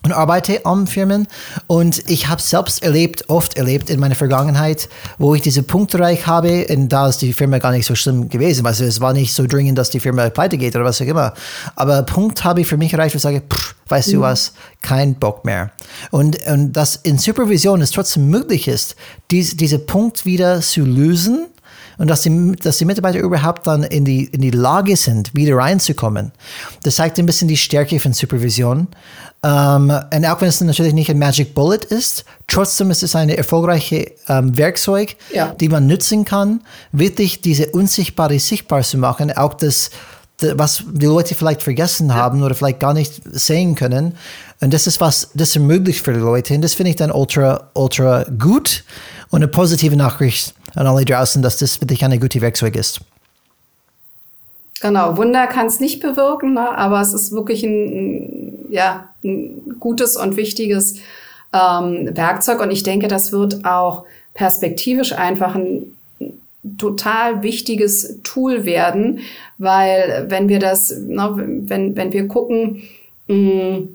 [0.03, 1.27] und arbeite an Firmen.
[1.65, 6.27] Und ich habe selbst erlebt, oft erlebt in meiner Vergangenheit, wo ich diese Punkte erreicht
[6.27, 8.65] habe, und da ist die Firma gar nicht so schlimm gewesen.
[8.65, 11.33] Also es war nicht so dringend, dass die Firma pleite geht oder was auch immer.
[11.75, 14.13] Aber Punkt habe ich für mich erreicht, wo ich sage, pff, weißt mhm.
[14.13, 15.71] du was, kein Bock mehr.
[16.11, 18.95] Und, und dass in Supervision es trotzdem möglich ist,
[19.31, 21.47] dies, diese Punkt wieder zu lösen
[21.97, 25.57] und dass die, dass die Mitarbeiter überhaupt dann in die, in die Lage sind, wieder
[25.57, 26.31] reinzukommen.
[26.83, 28.87] Das zeigt ein bisschen die Stärke von Supervision.
[29.43, 33.29] Ähm, und auch wenn es natürlich nicht ein Magic Bullet ist, trotzdem ist es ein
[33.29, 35.53] erfolgreiches ähm, Werkzeug, ja.
[35.59, 39.89] die man nutzen kann, wirklich diese Unsichtbare sichtbar zu machen, auch das,
[40.39, 44.15] was die Leute vielleicht vergessen haben oder vielleicht gar nicht sehen können.
[44.59, 46.53] Und das ist was, das ermöglicht für die Leute.
[46.53, 48.83] Und das finde ich dann ultra, ultra gut
[49.29, 53.01] und eine positive Nachricht an alle draußen, dass das wirklich eine gute Werkzeug ist.
[54.82, 56.78] Genau, Wunder kann es nicht bewirken, ne?
[56.78, 60.99] aber es ist wirklich ein, ja, ein gutes und wichtiges
[61.51, 62.61] ähm, Werkzeug.
[62.61, 65.95] Und ich denke, das wird auch perspektivisch einfach ein
[66.78, 69.20] total wichtiges Tool werden,
[69.57, 72.84] weil wenn wir das, ne, wenn, wenn wir gucken,
[73.28, 73.88] mh,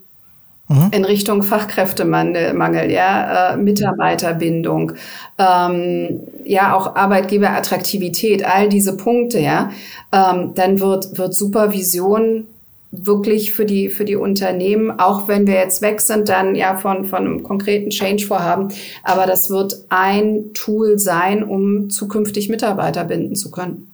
[0.73, 0.89] mhm.
[0.93, 4.93] in Richtung Fachkräftemangel, ja, äh, Mitarbeiterbindung,
[5.39, 9.71] ähm, ja, auch Arbeitgeberattraktivität, all diese Punkte, ja,
[10.13, 12.47] ähm, dann wird, wird Supervision
[12.93, 17.07] wirklich für die, für die Unternehmen, auch wenn wir jetzt weg sind, dann ja von,
[17.07, 18.69] von einem konkreten Change-Vorhaben.
[19.03, 23.92] Aber das wird ein Tool sein, um zukünftig Mitarbeiter binden zu können.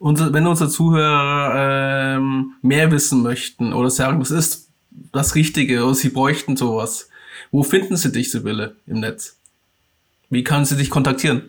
[0.00, 4.68] Unser, wenn unsere Zuhörer ähm, mehr wissen möchten oder sagen, das ist
[5.12, 7.10] das Richtige oder sie bräuchten sowas,
[7.50, 9.36] wo finden sie dich, Sibylle, im Netz?
[10.30, 11.42] Wie können sie dich kontaktieren?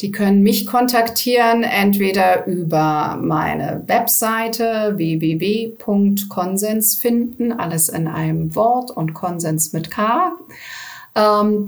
[0.00, 9.14] Die können mich kontaktieren, entweder über meine Webseite www.konsens finden, alles in einem Wort und
[9.14, 10.32] Konsens mit K,
[11.14, 11.66] ähm,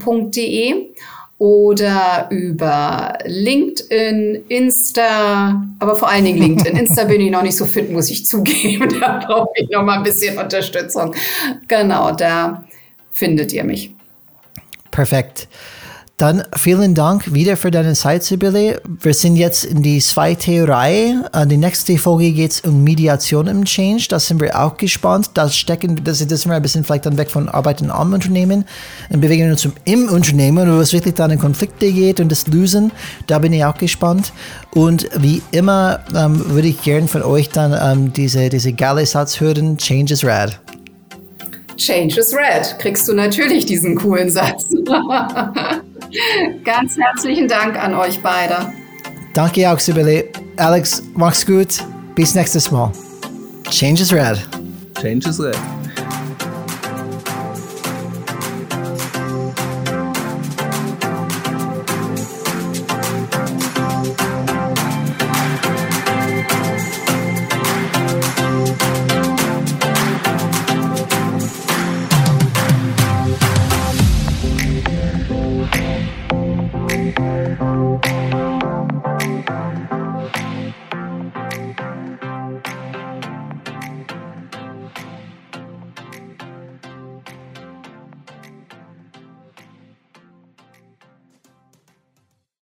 [1.37, 6.77] oder über LinkedIn, Insta, aber vor allen Dingen LinkedIn.
[6.77, 8.89] Insta bin ich noch nicht so fit, muss ich zugeben.
[8.99, 11.13] Da brauche ich noch mal ein bisschen Unterstützung.
[11.67, 12.63] Genau, da
[13.11, 13.93] findet ihr mich.
[14.91, 15.47] Perfekt.
[16.23, 18.81] Dann vielen Dank wieder für deine Zeit, Sibylle.
[19.01, 21.29] Wir sind jetzt in die zweite Reihe.
[21.47, 24.05] Die nächste Folge geht es um Mediation im Change.
[24.07, 25.31] Da sind wir auch gespannt.
[25.33, 28.63] Da stecken, das, sind wir ein bisschen vielleicht dann weg von Arbeiten am Unternehmen
[29.09, 32.93] und bewegen uns im Unternehmen, wo es wirklich dann in Konflikte geht und das Lösen.
[33.27, 34.31] Da bin ich auch gespannt.
[34.73, 39.41] Und wie immer ähm, würde ich gern von euch dann ähm, diese, diese geile Satz
[39.41, 40.62] hören: Change is rad.
[41.77, 42.77] Change is red.
[42.79, 44.67] Kriegst du natürlich diesen coolen Satz.
[46.63, 48.71] Ganz herzlichen Dank an euch beide.
[49.33, 50.25] Danke auch, Sibylle.
[50.57, 51.83] Alex, mach's gut.
[52.15, 52.91] Bis nächstes Mal.
[53.69, 54.37] Change is red.
[55.01, 55.57] Change is red.